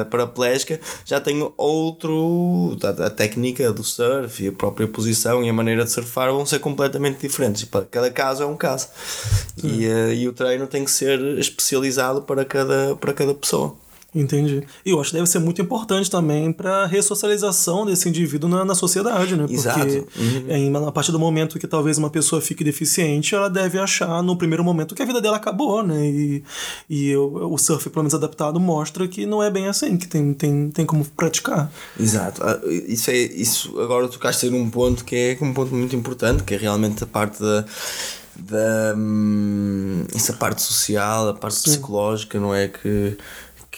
[0.10, 2.78] paraplégica já tem outro.
[2.84, 6.46] A, a, técnica do surf e a própria posição e a maneira de surfar vão
[6.46, 7.64] ser completamente diferentes.
[7.64, 8.88] E cada caso é um caso.
[9.64, 13.76] E, uh, e o treino tem que ser especializado para cada, para cada pessoa.
[14.14, 14.64] Entendi.
[14.84, 18.66] E eu acho que deve ser muito importante também para a ressocialização desse indivíduo na,
[18.66, 19.46] na sociedade, né?
[19.48, 19.80] Exato.
[19.80, 20.46] Porque uhum.
[20.50, 24.36] em, a partir do momento que talvez uma pessoa fique deficiente, ela deve achar no
[24.36, 26.08] primeiro momento que a vida dela acabou, né?
[26.08, 26.44] E,
[26.90, 30.34] e o, o surf, pelo menos adaptado, mostra que não é bem assim, que tem,
[30.34, 31.72] tem, tem como praticar.
[32.00, 32.42] Exato.
[32.44, 36.56] Ah, isso, é, isso agora tocaste num ponto que é um ponto muito importante, que
[36.56, 37.64] é realmente a parte da
[38.40, 41.64] da hum, essa parte social, a parte Sim.
[41.64, 43.18] psicológica, não é que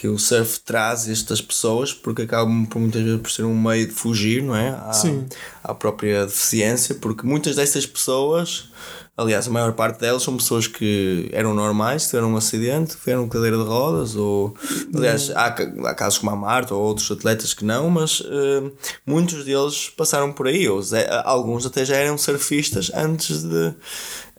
[0.02, 3.86] que o surf traz estas pessoas porque acabam por muitas vezes por ser um meio
[3.86, 5.28] de fugir não é à, Sim.
[5.64, 8.72] à própria deficiência porque muitas dessas pessoas
[9.16, 13.56] aliás a maior parte delas são pessoas que eram normais tiveram um acidente tiveram cadeira
[13.58, 14.56] de rodas ou
[14.92, 18.72] aliás há, há casos como a Marta ou outros atletas que não mas uh,
[19.06, 20.82] muitos deles passaram por aí ou,
[21.26, 23.72] alguns até já eram surfistas antes de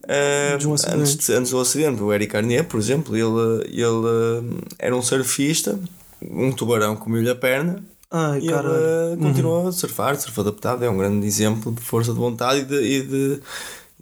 [0.05, 4.96] Uh, um antes, de, antes do acidente, o Eric Arnier, por exemplo, ele, ele era
[4.96, 5.78] um surfista,
[6.20, 8.74] um tubarão comeu-lhe a perna Ai, e caralho.
[9.12, 9.68] ele continuou uhum.
[9.68, 13.03] a surfar, surf adaptado, é um grande exemplo de força de vontade e de, e
[13.03, 13.40] de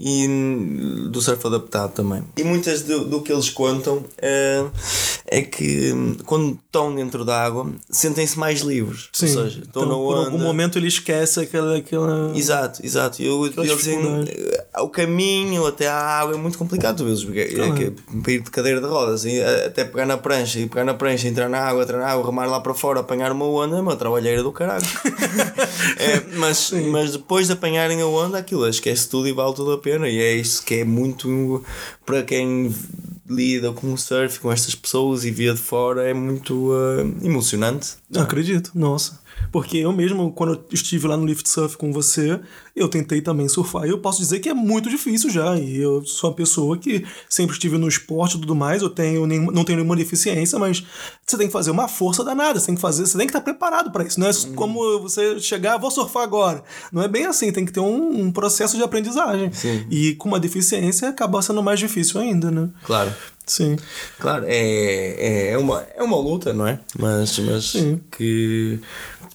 [0.02, 0.26] e
[1.10, 2.24] do surf adaptado também.
[2.38, 4.70] E muitas do, do que eles contam uh,
[5.32, 9.08] é que hum, quando estão dentro da água sentem-se mais livres.
[9.12, 9.26] Sim.
[9.26, 10.16] Ou seja, estão então, na onda.
[10.16, 11.76] Por algum momento ele esquece aquela.
[11.76, 12.36] aquela...
[12.36, 13.22] Exato, exato.
[13.22, 14.00] Eu, eles dizem
[14.78, 18.50] o caminho até à água é muito complicado vezes, porque é, é, para ir de
[18.50, 21.60] cadeira de rodas e eh, até pegar na prancha e pegar na prancha, entrar na
[21.60, 24.50] água, entrar na água, remar lá para fora, apanhar uma onda, é uma trabalheira do
[24.50, 24.84] caralho.
[25.96, 29.78] é, mas, mas depois de apanharem a onda, aquilo esquece tudo e vale tudo a
[29.78, 31.64] pena e é isso que é muito
[32.04, 32.74] para quem
[33.30, 37.94] lida com o surf, com estas pessoas e via de fora, é muito uh, emocionante.
[38.16, 39.19] Acredito, nossa.
[39.50, 42.40] Porque eu mesmo, quando eu estive lá no Lift Surf com você,
[42.74, 43.84] eu tentei também surfar.
[43.84, 45.56] E eu posso dizer que é muito difícil já.
[45.56, 48.82] E eu sou uma pessoa que sempre estive no esporte e tudo mais.
[48.82, 50.84] Eu tenho nenhum, não tenho nenhuma deficiência, mas
[51.26, 52.58] você tem que fazer uma força danada.
[52.58, 54.20] Você tem que fazer, você tem que estar preparado para isso.
[54.20, 54.54] Não é hum.
[54.54, 56.62] como você chegar, vou surfar agora.
[56.92, 57.52] Não é bem assim.
[57.52, 59.52] Tem que ter um, um processo de aprendizagem.
[59.52, 59.86] Sim.
[59.90, 62.68] E com uma deficiência acaba sendo mais difícil ainda, né?
[62.84, 63.12] Claro.
[63.50, 63.76] Sim.
[64.20, 66.78] Claro, é, é, uma, é uma luta, não é?
[66.96, 68.00] Mas, mas Sim.
[68.16, 68.78] que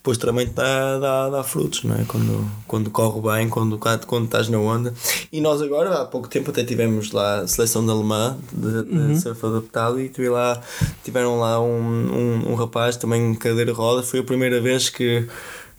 [0.05, 2.05] depois também dá, dá, dá frutos, não é?
[2.07, 4.93] Quando, quando corre bem, quando, quando estás na onda.
[5.31, 8.95] E nós agora, há pouco tempo, até tivemos lá a seleção da alemã de, de
[8.95, 9.19] uhum.
[9.19, 10.61] surf adaptado e tive lá,
[11.03, 14.03] tiveram lá um, um, um rapaz também cadeira roda.
[14.03, 15.27] Foi a primeira vez que,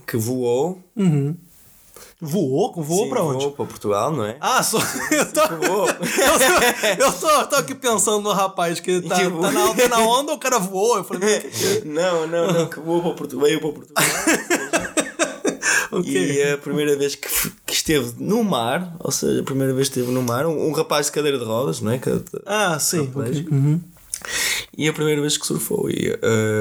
[0.04, 0.82] que voou.
[0.96, 1.36] Uhum.
[2.20, 2.72] Voou?
[2.74, 3.44] Voou Sim, pra onde?
[3.44, 4.36] Voou pra Portugal, não é?
[4.40, 4.78] Ah, só.
[5.12, 5.86] Eu tô, voou.
[6.98, 10.32] eu, tô, eu tô aqui pensando no rapaz que tá, que tá, na, na onda,
[10.32, 10.96] o cara voou.
[10.96, 11.50] Eu falei,
[11.84, 13.46] não, não, não, que voou pra Portugal.
[13.46, 14.04] Veio pra Portugal.
[15.92, 16.32] okay.
[16.32, 17.28] E a primeira vez que,
[17.66, 20.72] que esteve no mar, ou seja, a primeira vez que esteve no mar, um, um
[20.72, 21.98] rapaz de cadeira de rodas, não é?
[21.98, 22.10] Que,
[22.46, 23.10] ah, sim.
[23.14, 23.46] Okay.
[23.50, 23.80] Uhum.
[24.78, 25.88] E a primeira vez que surfou.
[25.88, 26.18] E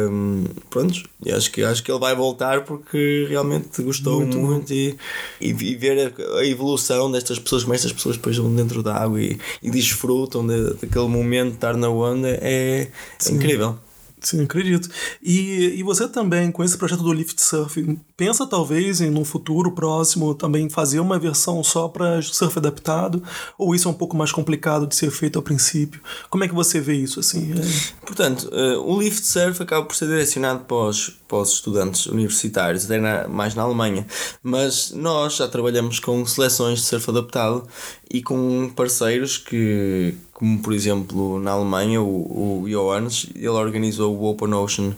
[0.10, 4.74] um, pronto, e acho que, acho que ele vai voltar porque realmente gostou muito, muito
[4.74, 4.98] e,
[5.42, 8.96] e, e, ver a, a, evolução destas pessoas, como estas pessoas depois vão dentro da
[8.96, 12.88] água e, e desfrutam de, daquele momento de estar na onda, é,
[13.26, 13.78] é incrível.
[14.26, 14.90] Sim, acredito.
[15.22, 19.72] E, e você também, com esse projeto do Lift Surf, pensa talvez em no futuro
[19.72, 23.22] próximo também fazer uma versão só para surf adaptado?
[23.56, 26.02] Ou isso é um pouco mais complicado de ser feito ao princípio?
[26.28, 27.54] Como é que você vê isso assim?
[27.54, 28.04] É...
[28.04, 32.86] Portanto, uh, o Lift Surf acaba por ser direcionado para os, para os estudantes universitários,
[32.86, 34.08] até na, mais na Alemanha.
[34.42, 37.68] Mas nós já trabalhamos com seleções de surf adaptado
[38.10, 44.26] e com parceiros que, como por exemplo na Alemanha, o, o Johannes, ele organizou o
[44.26, 44.94] Open Ocean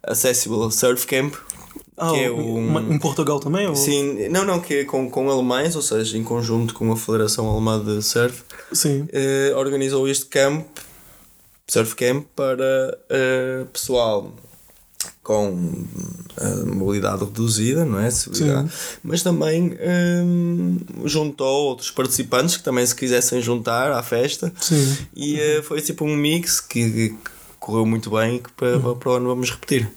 [0.00, 1.34] Accessible Surf Camp.
[1.98, 3.66] Ah, que é um, em Portugal também?
[3.66, 3.74] Ou?
[3.74, 7.50] Sim, não, não, que é com, com alemães, ou seja, em conjunto com a Federação
[7.50, 9.08] Alemã de Surf, Sim.
[9.12, 10.66] Eh, organizou este camp,
[11.66, 14.30] surf camp, para eh, pessoal
[15.26, 15.84] com
[16.36, 18.08] a mobilidade reduzida, não é?
[19.02, 19.76] Mas também
[20.24, 24.52] hum, juntou outros participantes que também se quisessem juntar à festa.
[24.60, 24.96] Sim.
[25.16, 27.16] E uh, foi tipo um mix que, que
[27.58, 28.96] correu muito bem e que para, uhum.
[28.96, 29.90] para o ano vamos repetir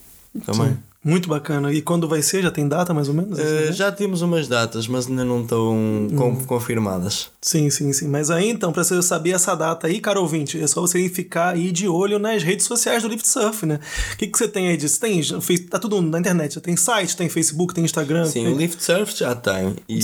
[0.43, 0.69] também.
[0.69, 0.77] Sim.
[1.01, 1.71] Muito bacana.
[1.71, 2.43] E quando vai ser?
[2.43, 3.39] Já tem data mais ou menos?
[3.39, 6.43] Uh, já temos umas datas, mas ainda não estão hum.
[6.45, 7.31] confirmadas.
[7.41, 8.09] Sim, sim, sim.
[8.09, 11.53] Mas aí então, para você saber essa data aí, cara ouvinte, é só você ficar
[11.53, 13.79] aí de olho nas redes sociais do Lift Surf, né?
[14.13, 14.99] O que, que você tem aí disso?
[14.99, 15.21] Tem,
[15.69, 16.59] tá tudo na internet.
[16.59, 18.25] Tem site, tem Facebook, tem Instagram.
[18.25, 18.53] Sim, tem...
[18.53, 19.77] o Lift Surf já tem.
[19.87, 19.99] E,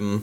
[0.00, 0.20] um,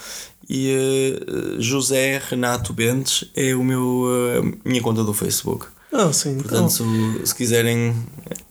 [0.49, 5.67] E uh, José Renato Bentes é o meu, uh, minha conta do Facebook.
[5.91, 6.35] Ah, sim.
[6.35, 7.95] Portanto, então, se, se, quiserem.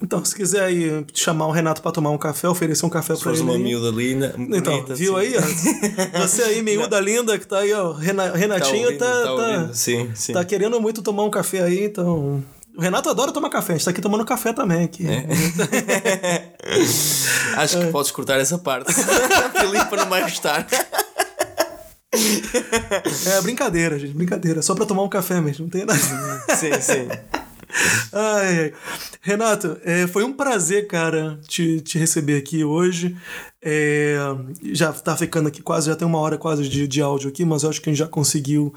[0.03, 3.33] Então, se quiser aí chamar o Renato para tomar um café, oferecer um café para
[3.33, 3.43] ele.
[3.43, 4.35] uma miúda linda.
[4.39, 5.35] Então, bonita, viu aí?
[5.37, 7.93] Ó, você aí, miúda linda, que tá aí, ó.
[7.93, 10.33] Renatinho tá, tá, tá, tá, sim, sim.
[10.33, 12.43] tá querendo muito tomar um café aí, então.
[12.77, 14.85] O Renato adora tomar café, a gente tá aqui tomando café também.
[14.85, 15.07] Aqui.
[15.07, 16.55] É.
[17.57, 17.91] Acho que é.
[17.91, 18.93] podes cortar essa parte.
[19.57, 20.67] Filipe não vai gostar.
[23.27, 24.63] É brincadeira, gente, brincadeira.
[24.63, 25.99] Só pra tomar um café mesmo, não tem nada.
[26.55, 27.09] Sim, sim.
[28.13, 28.73] Ai,
[29.21, 33.17] Renato, é, foi um prazer, cara, te, te receber aqui hoje.
[33.61, 34.17] É,
[34.73, 37.65] já tá ficando aqui quase, já tem uma hora quase de, de áudio aqui, mas
[37.65, 38.73] eu acho que a gente já conseguiu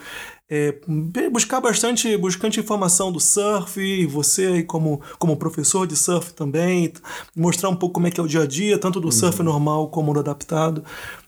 [0.49, 0.79] é,
[1.29, 6.93] buscar bastante, bastante informação do surf, você aí como, como professor de surf também,
[7.35, 9.45] mostrar um pouco como é que é o dia a dia, tanto do surf uhum.
[9.45, 10.83] normal como do adaptado.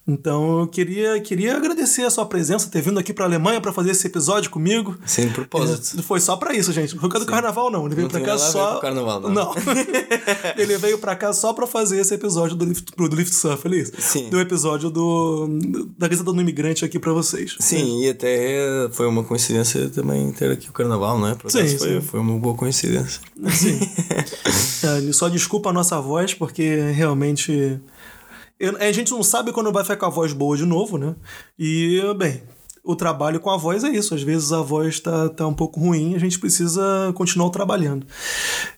[0.09, 3.71] Então eu queria, queria agradecer a sua presença, ter vindo aqui para a Alemanha para
[3.71, 4.97] fazer esse episódio comigo.
[5.05, 5.99] Sem propósito.
[5.99, 6.95] É, foi só para isso, gente.
[6.95, 7.85] Não foi do carnaval, não.
[7.85, 8.79] Ele veio para cá só.
[8.79, 9.29] Carnaval, não.
[9.29, 9.53] não.
[10.57, 13.75] Ele veio para cá só para fazer esse episódio do Lift, do Lift Surf, é
[13.77, 13.93] isso?
[13.99, 14.29] Sim.
[14.29, 15.47] Do episódio do,
[15.97, 17.55] da Gazeta do Imigrante aqui para vocês.
[17.59, 18.07] Sim, é.
[18.07, 21.35] e até foi uma coincidência também ter aqui o carnaval, né?
[21.39, 21.77] Por sim, sim.
[21.77, 23.21] Foi, foi uma boa coincidência.
[23.51, 23.79] Sim.
[25.07, 27.79] é, só desculpa a nossa voz, porque realmente
[28.59, 31.15] eu, a gente não sabe quando vai ficar com a voz boa de novo, né?
[31.57, 32.43] E, bem,
[32.83, 34.13] o trabalho com a voz é isso.
[34.13, 38.05] Às vezes a voz tá, tá um pouco ruim, a gente precisa continuar trabalhando.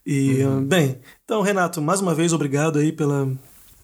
[0.06, 0.64] E, uhum.
[0.64, 3.32] bem, então, Renato, mais uma vez, obrigado aí pela,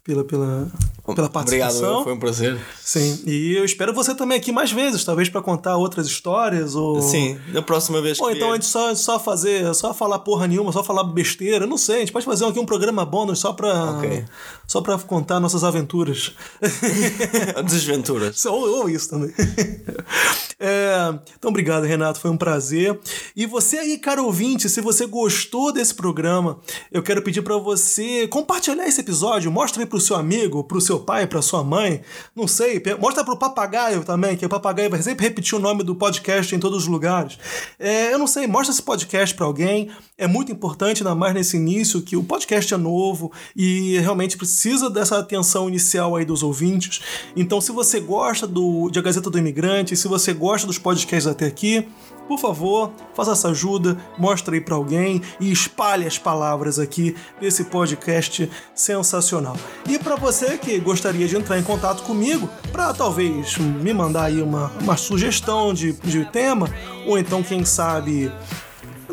[0.03, 0.71] pela, pela,
[1.15, 1.79] pela participação.
[1.79, 2.59] Obrigado, foi um prazer.
[2.79, 7.01] Sim, e eu espero você também aqui mais vezes, talvez para contar outras histórias ou...
[7.01, 10.71] Sim, da próxima vez Ou então a gente só, só fazer, só falar porra nenhuma,
[10.71, 13.97] só falar besteira, não sei, a gente pode fazer aqui um programa bônus só pra...
[13.97, 14.25] Okay.
[14.68, 16.34] Só pra contar nossas aventuras.
[17.65, 18.45] Desventuras.
[18.45, 19.34] ou, ou isso também.
[20.59, 22.99] É, então, obrigado, Renato, foi um prazer.
[23.36, 26.59] E você aí, cara ouvinte, se você gostou desse programa,
[26.91, 30.99] eu quero pedir para você compartilhar esse episódio, mostra aí pro seu amigo, pro seu
[30.99, 32.01] pai, pra sua mãe,
[32.36, 35.93] não sei, mostra pro papagaio também, que o papagaio vai sempre repetir o nome do
[35.93, 37.38] podcast em todos os lugares.
[37.78, 39.91] É, eu não sei, mostra esse podcast para alguém.
[40.18, 44.57] É muito importante, ainda mais nesse início, que o podcast é novo e realmente precisa
[44.89, 47.01] dessa atenção inicial aí dos ouvintes.
[47.36, 51.28] Então, se você gosta do, de A Gazeta do Imigrante, se você gosta dos podcasts
[51.28, 51.88] até aqui,
[52.28, 57.64] por favor, faça essa ajuda, mostre aí para alguém e espalhe as palavras aqui desse
[57.64, 59.55] podcast sensacional.
[59.88, 64.41] E para você que gostaria de entrar em contato comigo, para talvez me mandar aí
[64.41, 66.70] uma, uma sugestão de, de tema,
[67.05, 68.30] ou então, quem sabe,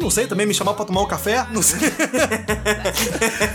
[0.01, 1.47] não sei, também me chamar para tomar um café?
[1.51, 1.79] Não sei.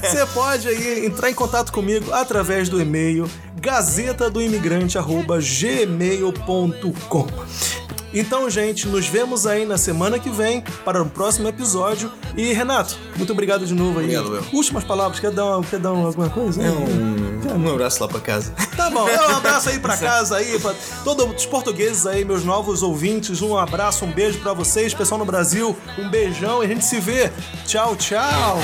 [0.01, 3.29] Você pode aí entrar em contato comigo através do e-mail
[3.59, 7.27] gazeta do imigrante@gmail.com.
[8.13, 12.11] Então, gente, nos vemos aí na semana que vem para o próximo episódio.
[12.35, 14.15] E, Renato, muito obrigado de novo aí.
[14.17, 16.61] Obrigado, Últimas palavras, quer dar, quer dar alguma coisa?
[16.61, 18.53] É um, um abraço lá para casa.
[18.79, 22.45] Tá bom, é um abraço aí para casa aí, para todos os portugueses aí, meus
[22.45, 23.41] novos ouvintes.
[23.41, 25.75] Um abraço, um beijo para vocês, pessoal no Brasil.
[25.97, 27.29] Um beijão e a gente se vê.
[27.67, 28.57] Tchau, tchau.